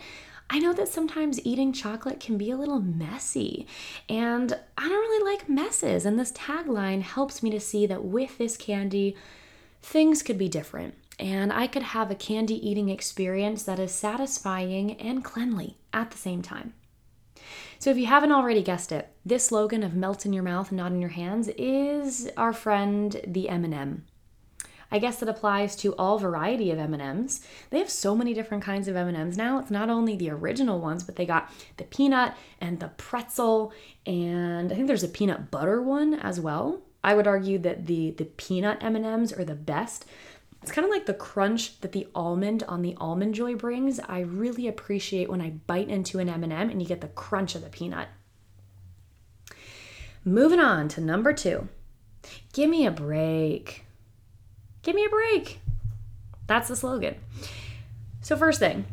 I 0.50 0.60
know 0.60 0.74
that 0.74 0.88
sometimes 0.88 1.46
eating 1.46 1.74
chocolate 1.74 2.20
can 2.20 2.38
be 2.38 2.50
a 2.52 2.58
little 2.58 2.80
messy, 2.80 3.68
and 4.08 4.58
I 4.78 4.88
don't 4.88 4.92
really 4.92 5.32
like 5.32 5.50
messes. 5.50 6.06
And 6.06 6.18
this 6.18 6.32
tagline 6.32 7.02
helps 7.02 7.44
me 7.44 7.50
to 7.50 7.60
see 7.60 7.86
that 7.86 8.06
with 8.06 8.38
this 8.38 8.56
candy, 8.56 9.18
things 9.82 10.24
could 10.24 10.38
be 10.38 10.48
different 10.48 10.96
and 11.20 11.52
I 11.52 11.68
could 11.68 11.84
have 11.84 12.12
a 12.12 12.16
candy 12.16 12.68
eating 12.68 12.90
experience 12.90 13.64
that 13.64 13.80
is 13.80 13.92
satisfying 13.92 15.00
and 15.00 15.24
cleanly 15.24 15.78
at 15.94 16.12
the 16.12 16.18
same 16.18 16.42
time. 16.42 16.74
So, 17.80 17.92
if 17.92 17.98
you 17.98 18.08
haven't 18.08 18.32
already 18.32 18.64
guessed 18.64 18.92
it, 18.92 19.10
this 19.26 19.46
slogan 19.46 19.84
of 19.84 19.94
"melt 19.94 20.26
in 20.26 20.34
your 20.34 20.44
mouth, 20.44 20.72
not 20.72 20.92
in 20.92 21.00
your 21.00 21.12
hands" 21.12 21.48
is 21.58 22.30
our 22.36 22.52
friend 22.54 23.22
the 23.28 23.50
M&M. 23.50 24.06
I 24.92 25.00
guess 25.00 25.22
it 25.22 25.30
applies 25.30 25.76
to 25.78 25.94
all 25.96 26.18
variety 26.18 26.72
of 26.72 26.80
M&Ms. 26.80 27.42
They 27.70 27.80
have 27.80 27.90
so 27.90 28.16
many 28.16 28.34
different 28.34 28.64
kinds 28.64 28.88
of 28.88 28.96
M&Ms 28.96 29.38
now. 29.38 29.60
It's 29.60 29.72
not 29.72 29.90
only 29.90 30.16
the 30.16 30.30
original 30.30 30.80
ones, 30.80 31.04
but 31.04 31.18
they 31.18 31.26
got 31.26 31.52
the 31.76 31.84
peanut 31.84 32.36
and 32.62 32.80
the 32.80 32.90
pretzel 32.98 33.74
and 34.06 34.72
I 34.72 34.76
think 34.76 34.88
there's 34.88 35.04
a 35.04 35.10
peanut 35.10 35.52
butter 35.52 35.82
one 35.82 36.14
as 36.14 36.40
well. 36.40 36.82
I 37.04 37.16
would 37.16 37.28
argue 37.28 37.58
that 37.60 37.86
the 37.86 38.12
the 38.12 38.26
peanut 38.26 38.82
M&Ms 38.82 39.34
are 39.34 39.46
the 39.46 39.56
best. 39.56 40.06
It's 40.68 40.76
kind 40.76 40.84
of 40.84 40.92
like 40.92 41.06
the 41.06 41.14
crunch 41.14 41.80
that 41.80 41.94
the 41.94 42.10
almond 42.14 42.62
on 42.64 42.82
the 42.82 42.94
almond 42.98 43.36
joy 43.36 43.56
brings. 43.56 44.02
I 44.02 44.20
really 44.20 44.68
appreciate 44.68 45.30
when 45.30 45.40
I 45.40 45.52
bite 45.66 45.88
into 45.88 46.20
an 46.20 46.28
M&M 46.28 46.52
and 46.52 46.82
you 46.82 46.86
get 46.86 47.00
the 47.00 47.08
crunch 47.08 47.56
of 47.56 47.64
the 47.64 47.70
peanut. 47.70 48.10
Moving 50.26 50.60
on 50.60 50.90
to 50.90 51.00
number 51.00 51.32
2. 51.32 51.70
Give 52.52 52.70
me 52.70 52.86
a 52.86 52.92
break. 52.92 53.86
Give 54.82 54.94
me 54.94 55.06
a 55.06 55.10
break. 55.10 55.62
That's 56.48 56.68
the 56.68 56.76
slogan. 56.76 57.16
So 58.20 58.36
first 58.36 58.60
thing, 58.60 58.88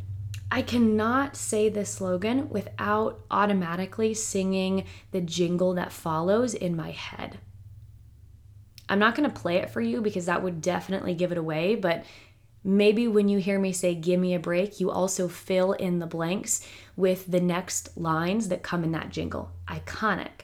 I 0.53 0.63
cannot 0.63 1.35
say 1.35 1.69
this 1.69 1.91
slogan 1.91 2.51
without 2.51 3.19
automatically 3.33 4.15
singing 4.15 4.85
the 5.11 5.21
jingle 5.21 5.75
that 5.75 5.91
follows 5.91 6.55
in 6.55 6.77
my 6.77 6.93
head. 6.93 7.41
I'm 8.89 8.99
not 8.99 9.15
going 9.15 9.29
to 9.29 9.41
play 9.41 9.57
it 9.57 9.71
for 9.71 9.81
you 9.81 10.01
because 10.01 10.27
that 10.27 10.43
would 10.43 10.61
definitely 10.61 11.15
give 11.15 11.33
it 11.33 11.39
away, 11.39 11.75
but 11.75 12.05
maybe 12.63 13.09
when 13.09 13.29
you 13.29 13.39
hear 13.39 13.59
me 13.59 13.73
say, 13.73 13.95
Give 13.95 14.21
me 14.21 14.35
a 14.35 14.41
break, 14.41 14.81
you 14.81 14.91
also 14.91 15.29
fill 15.29 15.73
in 15.73 15.99
the 15.99 16.07
blanks 16.07 16.67
with 16.97 17.31
the 17.31 17.41
next 17.41 17.97
lines 17.97 18.49
that 18.49 18.63
come 18.63 18.85
in 18.85 18.93
that 18.93 19.11
jingle. 19.11 19.51
Iconic. 19.69 20.43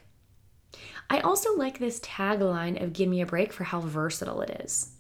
I 1.09 1.21
also 1.21 1.57
like 1.57 1.79
this 1.79 2.01
tagline 2.01 2.83
of 2.83 2.93
Give 2.93 3.09
me 3.09 3.21
a 3.21 3.27
break 3.27 3.53
for 3.53 3.65
how 3.65 3.81
versatile 3.81 4.41
it 4.43 4.63
is, 4.65 4.93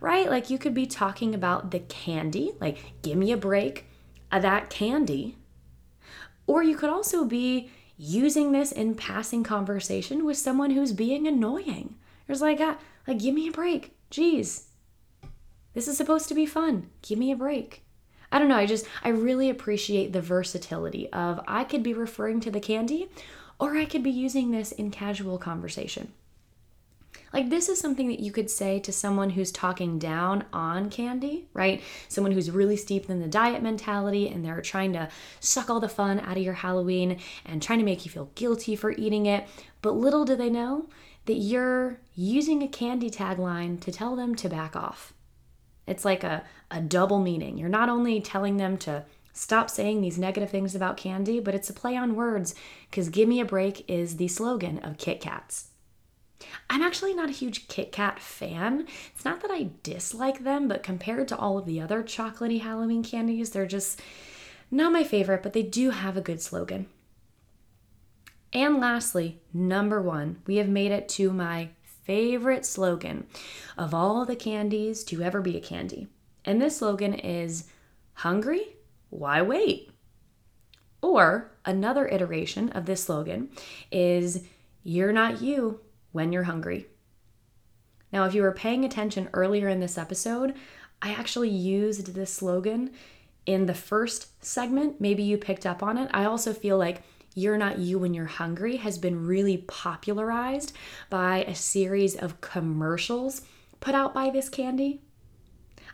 right? 0.00 0.28
Like 0.30 0.50
you 0.50 0.58
could 0.58 0.74
be 0.74 0.86
talking 0.86 1.34
about 1.34 1.70
the 1.70 1.80
candy, 1.80 2.52
like, 2.60 2.78
Give 3.02 3.18
me 3.18 3.32
a 3.32 3.36
break, 3.36 3.86
of 4.30 4.42
that 4.42 4.70
candy. 4.70 5.36
Or 6.46 6.62
you 6.62 6.76
could 6.76 6.90
also 6.90 7.24
be 7.24 7.70
using 7.96 8.52
this 8.52 8.72
in 8.72 8.94
passing 8.94 9.42
conversation 9.42 10.24
with 10.24 10.38
someone 10.38 10.70
who's 10.70 10.92
being 10.92 11.26
annoying 11.26 11.96
there's 12.28 12.42
like, 12.42 12.58
ah, 12.60 12.78
like, 13.08 13.18
give 13.18 13.34
me 13.34 13.48
a 13.48 13.52
break. 13.52 13.96
Jeez. 14.12 14.66
This 15.74 15.88
is 15.88 15.96
supposed 15.96 16.28
to 16.28 16.34
be 16.34 16.46
fun. 16.46 16.90
Give 17.02 17.18
me 17.18 17.32
a 17.32 17.36
break. 17.36 17.82
I 18.30 18.38
don't 18.38 18.48
know. 18.48 18.56
I 18.56 18.66
just, 18.66 18.86
I 19.02 19.08
really 19.08 19.48
appreciate 19.48 20.12
the 20.12 20.20
versatility 20.20 21.10
of 21.12 21.40
I 21.48 21.64
could 21.64 21.82
be 21.82 21.94
referring 21.94 22.40
to 22.40 22.50
the 22.50 22.60
candy 22.60 23.08
or 23.58 23.76
I 23.76 23.86
could 23.86 24.02
be 24.02 24.10
using 24.10 24.50
this 24.50 24.70
in 24.70 24.90
casual 24.90 25.38
conversation. 25.38 26.12
Like, 27.32 27.50
this 27.50 27.68
is 27.68 27.78
something 27.78 28.08
that 28.08 28.20
you 28.20 28.32
could 28.32 28.50
say 28.50 28.80
to 28.80 28.92
someone 28.92 29.30
who's 29.30 29.52
talking 29.52 29.98
down 29.98 30.44
on 30.52 30.88
candy, 30.88 31.46
right? 31.52 31.82
Someone 32.08 32.32
who's 32.32 32.50
really 32.50 32.76
steeped 32.76 33.10
in 33.10 33.20
the 33.20 33.28
diet 33.28 33.62
mentality 33.62 34.28
and 34.28 34.44
they're 34.44 34.62
trying 34.62 34.92
to 34.94 35.08
suck 35.40 35.68
all 35.68 35.80
the 35.80 35.88
fun 35.88 36.20
out 36.20 36.36
of 36.36 36.42
your 36.42 36.54
Halloween 36.54 37.18
and 37.44 37.62
trying 37.62 37.78
to 37.80 37.84
make 37.84 38.04
you 38.04 38.10
feel 38.10 38.30
guilty 38.34 38.76
for 38.76 38.92
eating 38.92 39.26
it. 39.26 39.46
But 39.82 39.92
little 39.92 40.24
do 40.24 40.36
they 40.36 40.50
know 40.50 40.88
that 41.28 41.34
you're 41.34 42.00
using 42.14 42.62
a 42.62 42.68
candy 42.68 43.10
tagline 43.10 43.78
to 43.82 43.92
tell 43.92 44.16
them 44.16 44.34
to 44.34 44.48
back 44.48 44.74
off. 44.74 45.12
It's 45.86 46.04
like 46.04 46.24
a, 46.24 46.42
a 46.70 46.80
double 46.80 47.18
meaning. 47.18 47.58
You're 47.58 47.68
not 47.68 47.90
only 47.90 48.18
telling 48.20 48.56
them 48.56 48.78
to 48.78 49.04
stop 49.34 49.68
saying 49.68 50.00
these 50.00 50.18
negative 50.18 50.48
things 50.48 50.74
about 50.74 50.96
candy, 50.96 51.38
but 51.38 51.54
it's 51.54 51.68
a 51.68 51.74
play 51.74 51.96
on 51.96 52.16
words 52.16 52.54
because 52.90 53.10
Give 53.10 53.28
Me 53.28 53.40
a 53.40 53.44
Break 53.44 53.88
is 53.90 54.16
the 54.16 54.26
slogan 54.28 54.78
of 54.78 54.96
Kit 54.96 55.20
Kats. 55.20 55.68
I'm 56.70 56.82
actually 56.82 57.12
not 57.12 57.28
a 57.28 57.32
huge 57.32 57.68
Kit 57.68 57.92
Kat 57.92 58.18
fan. 58.18 58.86
It's 59.14 59.24
not 59.26 59.42
that 59.42 59.50
I 59.50 59.68
dislike 59.82 60.44
them, 60.44 60.66
but 60.66 60.82
compared 60.82 61.28
to 61.28 61.36
all 61.36 61.58
of 61.58 61.66
the 61.66 61.78
other 61.78 62.02
chocolaty 62.02 62.62
Halloween 62.62 63.04
candies, 63.04 63.50
they're 63.50 63.66
just 63.66 64.00
not 64.70 64.92
my 64.92 65.04
favorite, 65.04 65.42
but 65.42 65.52
they 65.52 65.62
do 65.62 65.90
have 65.90 66.16
a 66.16 66.22
good 66.22 66.40
slogan. 66.40 66.86
And 68.52 68.80
lastly, 68.80 69.40
number 69.52 70.00
one, 70.00 70.40
we 70.46 70.56
have 70.56 70.68
made 70.68 70.90
it 70.90 71.08
to 71.10 71.32
my 71.32 71.70
favorite 72.02 72.64
slogan 72.64 73.26
of 73.76 73.92
all 73.92 74.24
the 74.24 74.36
candies 74.36 75.04
to 75.04 75.22
ever 75.22 75.42
be 75.42 75.56
a 75.56 75.60
candy. 75.60 76.08
And 76.44 76.60
this 76.60 76.78
slogan 76.78 77.14
is 77.14 77.64
Hungry? 78.14 78.76
Why 79.10 79.42
wait? 79.42 79.90
Or 81.02 81.52
another 81.64 82.08
iteration 82.08 82.70
of 82.70 82.86
this 82.86 83.04
slogan 83.04 83.50
is 83.92 84.44
You're 84.82 85.12
not 85.12 85.42
you 85.42 85.80
when 86.12 86.32
you're 86.32 86.44
hungry. 86.44 86.86
Now, 88.12 88.24
if 88.24 88.34
you 88.34 88.42
were 88.42 88.52
paying 88.52 88.84
attention 88.84 89.28
earlier 89.32 89.68
in 89.68 89.80
this 89.80 89.98
episode, 89.98 90.54
I 91.02 91.10
actually 91.10 91.50
used 91.50 92.14
this 92.14 92.32
slogan 92.32 92.90
in 93.44 93.66
the 93.66 93.74
first 93.74 94.42
segment. 94.44 95.00
Maybe 95.00 95.22
you 95.22 95.36
picked 95.36 95.66
up 95.66 95.82
on 95.82 95.98
it. 95.98 96.10
I 96.12 96.24
also 96.24 96.52
feel 96.52 96.78
like 96.78 97.02
you're 97.38 97.56
Not 97.56 97.78
You 97.78 98.00
When 98.00 98.14
You're 98.14 98.26
Hungry 98.26 98.76
has 98.76 98.98
been 98.98 99.26
really 99.26 99.58
popularized 99.58 100.72
by 101.08 101.44
a 101.44 101.54
series 101.54 102.16
of 102.16 102.40
commercials 102.40 103.42
put 103.80 103.94
out 103.94 104.12
by 104.12 104.30
this 104.30 104.48
candy. 104.48 105.00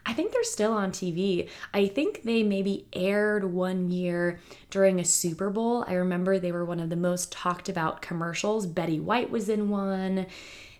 I 0.06 0.12
think 0.12 0.32
they're 0.32 0.42
still 0.44 0.72
on 0.72 0.90
TV. 0.90 1.48
I 1.72 1.86
think 1.86 2.22
they 2.22 2.42
maybe 2.42 2.86
aired 2.92 3.44
one 3.44 3.90
year 3.90 4.40
during 4.70 5.00
a 5.00 5.04
Super 5.04 5.50
Bowl. 5.50 5.84
I 5.86 5.94
remember 5.94 6.38
they 6.38 6.52
were 6.52 6.64
one 6.64 6.80
of 6.80 6.90
the 6.90 6.96
most 6.96 7.32
talked 7.32 7.68
about 7.68 8.02
commercials. 8.02 8.66
Betty 8.66 9.00
White 9.00 9.30
was 9.30 9.48
in 9.48 9.70
one. 9.70 10.26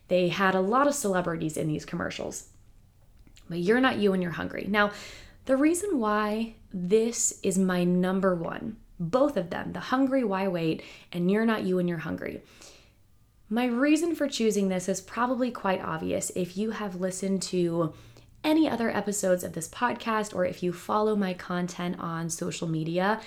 They 0.09 0.29
had 0.29 0.55
a 0.55 0.61
lot 0.61 0.87
of 0.87 0.95
celebrities 0.95 1.57
in 1.57 1.69
these 1.69 1.85
commercials. 1.85 2.49
But 3.49 3.59
you're 3.59 3.81
not 3.81 3.97
you 3.97 4.11
when 4.11 4.23
you're 4.23 4.33
hungry. 4.33 4.67
Now, 4.69 4.93
the 5.47 5.57
reason 5.57 5.99
why 5.99 6.55
this 6.73 7.39
is 7.43 7.59
my 7.59 7.85
number 7.85 8.35
one 8.35 8.77
both 8.99 9.37
of 9.37 9.51
them, 9.51 9.73
the 9.73 9.81
hungry 9.81 10.25
why 10.25 10.49
wait 10.49 10.83
and 11.13 11.31
you're 11.31 11.47
not 11.47 11.65
you 11.65 11.79
and 11.79 11.89
you're 11.89 11.99
hungry. 11.99 12.43
My 13.49 13.67
reason 13.67 14.15
for 14.15 14.27
choosing 14.27 14.69
this 14.69 14.89
is 14.89 15.01
probably 15.01 15.51
quite 15.51 15.83
obvious 15.83 16.33
if 16.35 16.57
you 16.57 16.71
have 16.71 17.01
listened 17.01 17.43
to 17.43 17.93
any 18.43 18.69
other 18.69 18.91
episodes 18.91 19.45
of 19.45 19.53
this 19.53 19.69
podcast 19.69 20.35
or 20.35 20.45
if 20.45 20.63
you 20.63 20.73
follow 20.73 21.17
my 21.17 21.35
content 21.35 21.99
on 21.99 22.31
social 22.31 22.69
media 22.69 23.21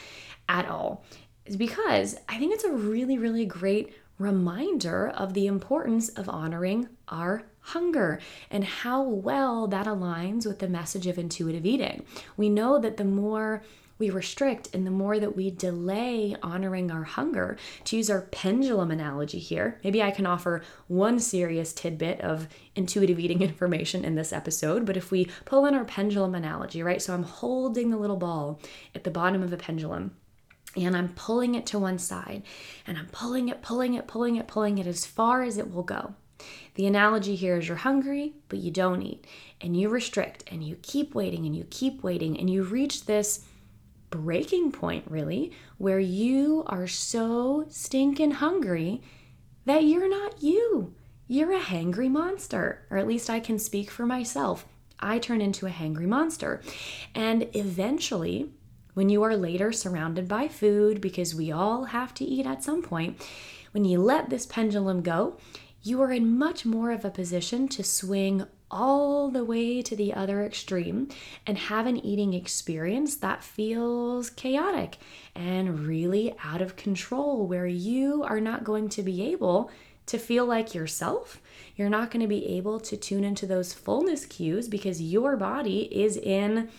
at 0.48 0.68
all. 0.68 1.04
Is 1.46 1.56
because 1.56 2.18
I 2.28 2.38
think 2.38 2.54
it's 2.54 2.64
a 2.64 2.72
really, 2.72 3.18
really 3.18 3.46
great 3.46 3.94
reminder 4.20 5.08
of 5.10 5.34
the 5.34 5.48
importance 5.48 6.10
of 6.10 6.28
honoring 6.28 6.90
our 7.08 7.44
hunger 7.60 8.20
and 8.50 8.64
how 8.64 9.04
well 9.04 9.68
that 9.68 9.86
aligns 9.86 10.46
with 10.46 10.60
the 10.60 10.68
message 10.68 11.08
of 11.08 11.18
intuitive 11.18 11.66
eating. 11.66 12.04
We 12.36 12.50
know 12.50 12.80
that 12.80 12.98
the 12.98 13.06
more 13.06 13.64
we 14.00 14.10
restrict 14.10 14.70
and 14.74 14.86
the 14.86 14.92
more 14.92 15.20
that 15.20 15.36
we 15.36 15.52
delay 15.52 16.36
honoring 16.44 16.92
our 16.92 17.04
hunger, 17.04 17.58
to 17.86 17.98
use 17.98 18.10
our 18.10 18.22
pendulum 18.22 18.92
analogy 18.92 19.40
here, 19.40 19.80
maybe 19.84 20.02
I 20.02 20.12
can 20.12 20.26
offer 20.26 20.62
one 20.88 21.20
serious 21.20 21.74
tidbit 21.74 22.22
of 22.22 22.48
intuitive 22.76 23.20
eating 23.20 23.42
information 23.44 24.06
in 24.06 24.16
this 24.16 24.34
episode, 24.34 24.86
but 24.86 24.98
if 24.98 25.12
we 25.12 25.30
pull 25.46 25.66
in 25.66 25.74
our 25.74 25.86
pendulum 25.86 26.36
analogy, 26.36 26.84
right? 26.84 27.02
So 27.02 27.14
I'm 27.14 27.24
holding 27.24 27.90
the 27.90 27.98
little 27.98 28.18
ball 28.18 28.60
at 28.94 29.04
the 29.04 29.12
bottom 29.12 29.44
of 29.44 29.54
a 29.54 29.58
pendulum 29.58 30.16
and 30.76 30.96
I'm 30.96 31.10
pulling 31.10 31.56
it 31.56 31.66
to 31.68 31.80
one 31.80 31.98
side 31.98 32.44
and 32.86 32.98
I'm 32.98 33.08
pulling 33.08 33.50
it, 33.50 33.62
pulling 33.62 33.96
it, 33.96 34.08
pulling 34.08 34.36
it, 34.36 34.48
pulling 34.48 34.78
it 34.78 34.88
as 34.88 35.06
far 35.06 35.44
as 35.44 35.58
it 35.58 35.74
will 35.74 35.84
go. 35.84 36.14
The 36.76 36.86
analogy 36.86 37.36
here 37.36 37.58
is 37.58 37.68
you're 37.68 37.78
hungry, 37.78 38.36
but 38.50 38.60
you 38.60 38.70
don't 38.70 39.02
eat, 39.02 39.26
and 39.60 39.76
you 39.76 39.90
restrict, 39.90 40.44
and 40.52 40.64
you 40.64 40.78
keep 40.84 41.16
waiting, 41.16 41.48
and 41.48 41.56
you 41.56 41.66
keep 41.72 42.04
waiting, 42.04 42.40
and 42.40 42.48
you 42.48 42.62
reach 42.62 43.06
this 43.06 43.44
breaking 44.10 44.72
point, 44.72 45.06
really, 45.10 45.52
where 45.78 46.00
you 46.00 46.64
are 46.68 46.88
so 46.88 47.66
stinking 47.70 48.32
hungry 48.32 49.02
that 49.66 49.84
you're 49.84 50.10
not 50.10 50.42
you. 50.42 50.94
You're 51.28 51.54
a 51.54 51.60
hangry 51.60 52.10
monster, 52.10 52.86
or 52.90 52.98
at 52.98 53.08
least 53.08 53.30
I 53.30 53.40
can 53.40 53.60
speak 53.60 53.92
for 53.92 54.06
myself. 54.06 54.66
I 55.00 55.20
turn 55.20 55.42
into 55.42 55.68
a 55.68 55.72
hangry 55.72 56.08
monster. 56.08 56.62
And 57.14 57.50
eventually, 57.54 58.50
when 58.94 59.10
you 59.10 59.22
are 59.24 59.36
later 59.36 59.72
surrounded 59.72 60.28
by 60.28 60.48
food, 60.48 61.02
because 61.02 61.36
we 61.36 61.52
all 61.52 61.86
have 61.86 62.14
to 62.16 62.26
eat 62.26 62.46
at 62.46 62.64
some 62.64 62.82
point, 62.82 63.22
when 63.72 63.86
you 63.86 64.02
let 64.02 64.30
this 64.30 64.46
pendulum 64.46 65.02
go, 65.02 65.38
you 65.88 66.02
are 66.02 66.12
in 66.12 66.38
much 66.38 66.66
more 66.66 66.92
of 66.92 67.06
a 67.06 67.10
position 67.10 67.68
to 67.70 67.84
swing 67.84 68.46
all 68.70 69.30
the 69.30 69.46
way 69.46 69.82
to 69.82 69.96
the 69.96 70.14
other 70.14 70.44
extreme 70.44 71.08
and 71.46 71.58
have 71.58 71.88
an 71.88 72.06
eating 72.06 72.34
experience 72.34 73.16
that 73.16 73.44
feels 73.44 74.30
chaotic 74.30 74.98
and 75.34 75.88
really 75.88 76.36
out 76.44 76.62
of 76.62 76.76
control, 76.76 77.48
where 77.48 77.66
you 77.68 78.24
are 78.24 78.42
not 78.42 78.66
going 78.66 78.90
to 78.90 79.02
be 79.02 79.24
able 79.32 79.72
to 80.06 80.18
feel 80.18 80.46
like 80.46 80.76
yourself. 80.76 81.42
You're 81.76 81.90
not 81.90 82.12
going 82.12 82.22
to 82.22 82.28
be 82.28 82.46
able 82.58 82.80
to 82.82 82.98
tune 82.98 83.24
into 83.24 83.46
those 83.46 83.74
fullness 83.74 84.26
cues 84.26 84.68
because 84.68 85.02
your 85.02 85.38
body 85.38 85.84
is 85.84 86.18
in 86.18 86.70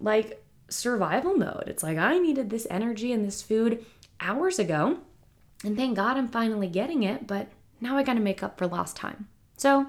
like 0.00 0.42
survival 0.68 1.36
mode. 1.36 1.64
It's 1.66 1.82
like, 1.82 1.98
I 1.98 2.18
needed 2.18 2.50
this 2.50 2.66
energy 2.70 3.12
and 3.12 3.24
this 3.24 3.42
food 3.42 3.84
hours 4.20 4.58
ago. 4.58 4.98
And 5.64 5.76
thank 5.76 5.94
God 5.94 6.16
I'm 6.16 6.28
finally 6.28 6.68
getting 6.68 7.04
it, 7.04 7.26
but 7.26 7.48
now 7.82 7.98
I 7.98 8.02
got 8.02 8.14
to 8.14 8.20
make 8.20 8.42
up 8.42 8.56
for 8.56 8.66
lost 8.66 8.96
time. 8.96 9.28
So, 9.56 9.86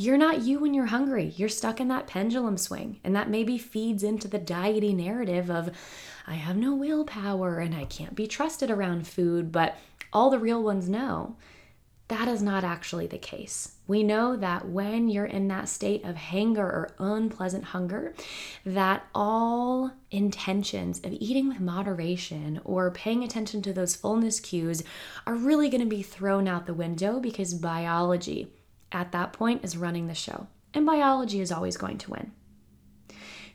you're 0.00 0.16
not 0.16 0.42
you 0.42 0.60
when 0.60 0.74
you're 0.74 0.86
hungry. 0.86 1.34
You're 1.36 1.48
stuck 1.48 1.80
in 1.80 1.88
that 1.88 2.06
pendulum 2.06 2.56
swing. 2.56 3.00
And 3.02 3.16
that 3.16 3.28
maybe 3.28 3.58
feeds 3.58 4.04
into 4.04 4.28
the 4.28 4.38
diety 4.38 4.94
narrative 4.94 5.50
of, 5.50 5.70
I 6.26 6.34
have 6.34 6.56
no 6.56 6.74
willpower 6.74 7.58
and 7.58 7.74
I 7.74 7.84
can't 7.84 8.14
be 8.14 8.28
trusted 8.28 8.70
around 8.70 9.08
food. 9.08 9.50
But 9.50 9.76
all 10.12 10.30
the 10.30 10.38
real 10.38 10.62
ones 10.62 10.88
know 10.88 11.36
that 12.06 12.28
is 12.28 12.42
not 12.42 12.62
actually 12.62 13.08
the 13.08 13.18
case. 13.18 13.72
We 13.88 14.02
know 14.02 14.36
that 14.36 14.68
when 14.68 15.08
you're 15.08 15.24
in 15.24 15.48
that 15.48 15.68
state 15.68 16.04
of 16.04 16.14
hanger 16.14 16.64
or 16.64 16.90
unpleasant 16.98 17.64
hunger, 17.64 18.14
that 18.64 19.06
all 19.14 19.92
intentions 20.10 20.98
of 21.00 21.12
eating 21.12 21.48
with 21.48 21.58
moderation 21.58 22.60
or 22.64 22.90
paying 22.90 23.24
attention 23.24 23.62
to 23.62 23.72
those 23.72 23.96
fullness 23.96 24.40
cues 24.40 24.84
are 25.26 25.34
really 25.34 25.70
going 25.70 25.80
to 25.80 25.86
be 25.86 26.02
thrown 26.02 26.46
out 26.46 26.66
the 26.66 26.74
window 26.74 27.18
because 27.18 27.54
biology 27.54 28.52
at 28.92 29.10
that 29.12 29.32
point 29.32 29.64
is 29.64 29.76
running 29.76 30.06
the 30.06 30.14
show, 30.14 30.46
and 30.74 30.84
biology 30.84 31.40
is 31.40 31.50
always 31.50 31.78
going 31.78 31.98
to 31.98 32.10
win. 32.10 32.32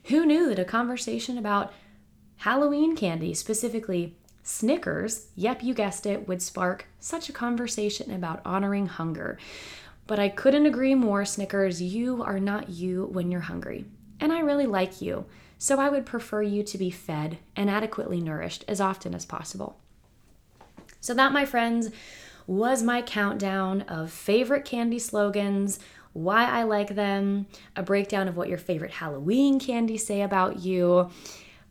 Who 0.06 0.26
knew 0.26 0.48
that 0.48 0.58
a 0.58 0.64
conversation 0.64 1.38
about 1.38 1.72
Halloween 2.38 2.96
candy, 2.96 3.34
specifically 3.34 4.16
Snickers, 4.42 5.28
yep, 5.34 5.62
you 5.62 5.72
guessed 5.72 6.04
it, 6.04 6.28
would 6.28 6.42
spark 6.42 6.86
such 7.00 7.30
a 7.30 7.32
conversation 7.32 8.10
about 8.10 8.42
honoring 8.44 8.86
hunger? 8.86 9.38
But 10.06 10.18
I 10.18 10.28
couldn't 10.28 10.66
agree 10.66 10.94
more, 10.94 11.24
Snickers. 11.24 11.80
You 11.80 12.22
are 12.22 12.40
not 12.40 12.68
you 12.68 13.06
when 13.06 13.30
you're 13.30 13.40
hungry. 13.40 13.86
And 14.20 14.32
I 14.32 14.40
really 14.40 14.66
like 14.66 15.00
you, 15.00 15.24
so 15.58 15.78
I 15.78 15.88
would 15.88 16.06
prefer 16.06 16.42
you 16.42 16.62
to 16.62 16.78
be 16.78 16.90
fed 16.90 17.38
and 17.56 17.70
adequately 17.70 18.20
nourished 18.20 18.64
as 18.68 18.80
often 18.80 19.14
as 19.14 19.24
possible. 19.24 19.78
So, 21.00 21.14
that, 21.14 21.32
my 21.32 21.44
friends, 21.44 21.90
was 22.46 22.82
my 22.82 23.02
countdown 23.02 23.82
of 23.82 24.10
favorite 24.10 24.64
candy 24.64 24.98
slogans, 24.98 25.78
why 26.12 26.46
I 26.46 26.62
like 26.62 26.94
them, 26.94 27.46
a 27.74 27.82
breakdown 27.82 28.28
of 28.28 28.36
what 28.36 28.48
your 28.48 28.58
favorite 28.58 28.92
Halloween 28.92 29.58
candies 29.58 30.06
say 30.06 30.22
about 30.22 30.60
you. 30.60 31.10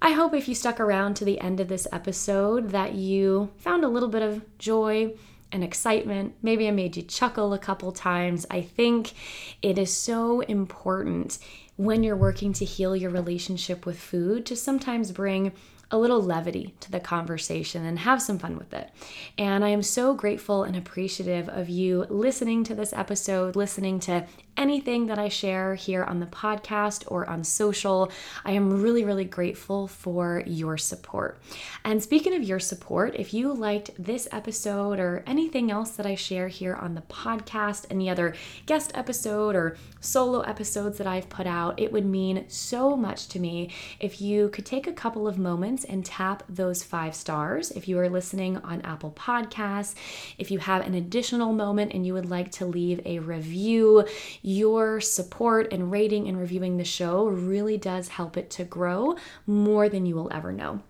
I 0.01 0.11
hope 0.11 0.33
if 0.33 0.49
you 0.49 0.55
stuck 0.55 0.79
around 0.79 1.15
to 1.15 1.25
the 1.25 1.39
end 1.39 1.59
of 1.59 1.69
this 1.69 1.87
episode 1.91 2.71
that 2.71 2.93
you 2.93 3.51
found 3.57 3.85
a 3.85 3.87
little 3.87 4.09
bit 4.09 4.21
of 4.21 4.43
joy 4.57 5.13
and 5.53 5.63
excitement. 5.63 6.33
Maybe 6.41 6.67
I 6.67 6.71
made 6.71 6.97
you 6.97 7.03
chuckle 7.03 7.53
a 7.53 7.59
couple 7.59 7.91
times. 7.91 8.45
I 8.49 8.61
think 8.61 9.13
it 9.61 9.77
is 9.77 9.95
so 9.95 10.41
important 10.41 11.39
when 11.77 12.03
you're 12.03 12.15
working 12.15 12.53
to 12.53 12.65
heal 12.65 12.95
your 12.95 13.11
relationship 13.11 13.85
with 13.85 13.99
food 13.99 14.45
to 14.47 14.55
sometimes 14.55 15.11
bring 15.11 15.53
a 15.91 15.97
little 15.97 16.21
levity 16.21 16.73
to 16.79 16.91
the 16.91 16.99
conversation 16.99 17.85
and 17.85 17.99
have 17.99 18.19
some 18.19 18.39
fun 18.39 18.57
with 18.57 18.73
it. 18.73 18.89
And 19.37 19.63
I 19.63 19.69
am 19.69 19.83
so 19.83 20.15
grateful 20.15 20.63
and 20.63 20.75
appreciative 20.75 21.47
of 21.49 21.69
you 21.69 22.07
listening 22.09 22.63
to 22.63 22.73
this 22.73 22.93
episode, 22.93 23.55
listening 23.55 23.99
to 24.01 24.25
anything 24.57 25.07
that 25.07 25.19
I 25.19 25.29
share 25.29 25.75
here 25.75 26.03
on 26.03 26.19
the 26.19 26.25
podcast 26.25 27.03
or 27.07 27.29
on 27.29 27.43
social. 27.43 28.11
I 28.45 28.51
am 28.51 28.81
really, 28.81 29.03
really 29.03 29.25
grateful 29.25 29.87
for 29.87 30.43
your 30.45 30.77
support. 30.77 31.41
And 31.83 32.01
speaking 32.01 32.33
of 32.33 32.43
your 32.43 32.59
support, 32.59 33.15
if 33.15 33.33
you 33.33 33.53
liked 33.53 33.91
this 33.97 34.27
episode 34.31 34.99
or 34.99 35.23
anything 35.25 35.71
else 35.71 35.91
that 35.91 36.05
I 36.05 36.15
share 36.15 36.47
here 36.47 36.75
on 36.75 36.95
the 36.95 37.01
podcast, 37.01 37.85
any 37.89 38.09
other 38.09 38.35
guest 38.65 38.91
episode 38.95 39.55
or 39.55 39.77
solo 39.99 40.41
episodes 40.41 40.97
that 40.97 41.07
I've 41.07 41.29
put 41.29 41.47
out, 41.47 41.79
it 41.79 41.91
would 41.91 42.05
mean 42.05 42.45
so 42.47 42.95
much 42.95 43.27
to 43.29 43.39
me 43.39 43.71
if 43.99 44.21
you 44.21 44.49
could 44.49 44.65
take 44.65 44.87
a 44.87 44.93
couple 44.93 45.27
of 45.27 45.37
moments 45.37 45.83
and 45.83 46.05
tap 46.05 46.43
those 46.49 46.83
five 46.83 47.15
stars. 47.15 47.71
If 47.71 47.87
you 47.87 47.97
are 47.99 48.09
listening 48.09 48.57
on 48.57 48.81
Apple 48.81 49.11
Podcasts, 49.11 49.95
if 50.37 50.51
you 50.51 50.59
have 50.59 50.85
an 50.85 50.93
additional 50.93 51.53
moment 51.53 51.93
and 51.93 52.05
you 52.05 52.13
would 52.13 52.29
like 52.29 52.51
to 52.53 52.65
leave 52.65 53.01
a 53.05 53.19
review, 53.19 54.05
your 54.43 55.01
support 55.01 55.71
and 55.73 55.91
rating 55.91 56.27
and 56.27 56.37
reviewing 56.37 56.77
the 56.77 56.83
show 56.83 57.25
really 57.25 57.77
does 57.77 58.09
help 58.09 58.37
it 58.37 58.51
to 58.51 58.63
grow 58.63 59.15
more 59.47 59.89
than 59.89 60.05
you 60.05 60.13
will 60.13 60.31
ever 60.31 60.51
know. 60.51 60.81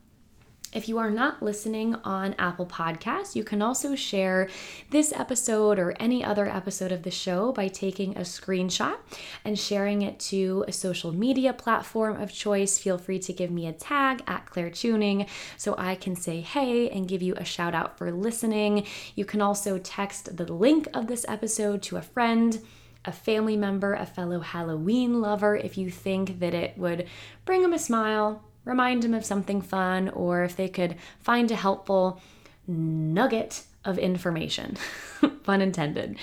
If 0.74 0.90
you 0.90 0.98
are 0.98 1.12
not 1.12 1.44
listening 1.44 1.94
on 2.04 2.34
Apple 2.40 2.66
Podcasts, 2.66 3.36
you 3.36 3.44
can 3.44 3.62
also 3.62 3.94
share 3.94 4.50
this 4.90 5.14
episode 5.14 5.78
or 5.78 5.96
any 6.00 6.24
other 6.24 6.48
episode 6.48 6.92
of 6.92 7.04
the 7.04 7.12
show 7.12 7.52
by 7.52 7.68
taking 7.68 8.18
a 8.18 8.22
screenshot 8.22 8.98
and 9.46 9.58
sharing 9.58 10.02
it 10.02 10.20
to 10.20 10.66
a 10.68 10.72
social 10.72 11.12
media 11.12 11.54
platform 11.54 12.20
of 12.20 12.34
choice. 12.34 12.80
Feel 12.80 12.98
free 12.98 13.20
to 13.20 13.34
give 13.34 13.52
me 13.52 13.68
a 13.68 13.72
tag 13.72 14.24
at 14.26 14.48
Claire 14.48 14.72
Chewning 14.72 15.28
so 15.58 15.76
I 15.78 15.94
can 15.94 16.16
say 16.16 16.42
hey 16.42 16.90
and 16.90 17.08
give 17.08 17.22
you 17.22 17.36
a 17.36 17.46
shout 17.46 17.76
out 17.76 17.96
for 18.00 18.12
listening. 18.12 18.88
You 19.14 19.26
can 19.26 19.42
also 19.42 19.78
text 19.78 20.38
the 20.38 20.52
link 20.52 20.88
of 20.96 21.06
this 21.06 21.24
episode 21.28 21.84
to 21.84 21.98
a 21.98 22.02
friend 22.02 22.60
a 23.06 23.12
family 23.12 23.58
member, 23.58 23.94
a 23.94 24.06
fellow 24.06 24.40
Halloween 24.40 25.22
lover, 25.22 25.56
if 25.56 25.78
you 25.78 25.90
think 25.90 26.40
that 26.40 26.54
it 26.54 26.78
would 26.78 27.08
bring 27.46 27.62
them 27.62 27.74
a 27.74 27.80
smile, 27.80 28.44
remind 28.66 29.04
them 29.04 29.14
of 29.14 29.26
something 29.26 29.62
fun, 29.62 30.10
or 30.10 30.44
if 30.44 30.56
they 30.56 30.70
could 30.70 30.96
find 31.20 31.52
a 31.52 31.56
helpful 31.56 32.22
nugget 32.68 33.64
of 33.86 33.98
information. 33.98 34.78
Pun 35.44 35.62
intended. 35.62 36.18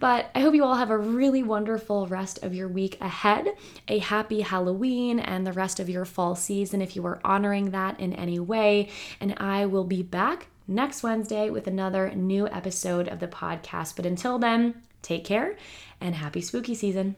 But 0.00 0.30
I 0.34 0.40
hope 0.40 0.54
you 0.54 0.64
all 0.64 0.74
have 0.74 0.90
a 0.90 0.98
really 0.98 1.42
wonderful 1.42 2.06
rest 2.08 2.42
of 2.42 2.54
your 2.54 2.68
week 2.68 3.00
ahead. 3.00 3.46
A 3.88 3.98
happy 3.98 4.40
Halloween 4.40 5.20
and 5.20 5.46
the 5.46 5.52
rest 5.52 5.78
of 5.78 5.88
your 5.88 6.04
fall 6.04 6.34
season 6.34 6.82
if 6.82 6.96
you 6.96 7.06
are 7.06 7.20
honoring 7.24 7.70
that 7.70 8.00
in 8.00 8.12
any 8.12 8.40
way. 8.40 8.88
And 9.20 9.34
I 9.38 9.66
will 9.66 9.84
be 9.84 10.02
back 10.02 10.48
next 10.66 11.02
Wednesday 11.02 11.48
with 11.48 11.68
another 11.68 12.10
new 12.10 12.48
episode 12.48 13.08
of 13.08 13.20
the 13.20 13.28
podcast. 13.28 13.94
But 13.94 14.06
until 14.06 14.38
then, 14.38 14.82
take 15.02 15.24
care 15.24 15.56
and 16.00 16.14
happy 16.14 16.40
spooky 16.40 16.74
season. 16.74 17.16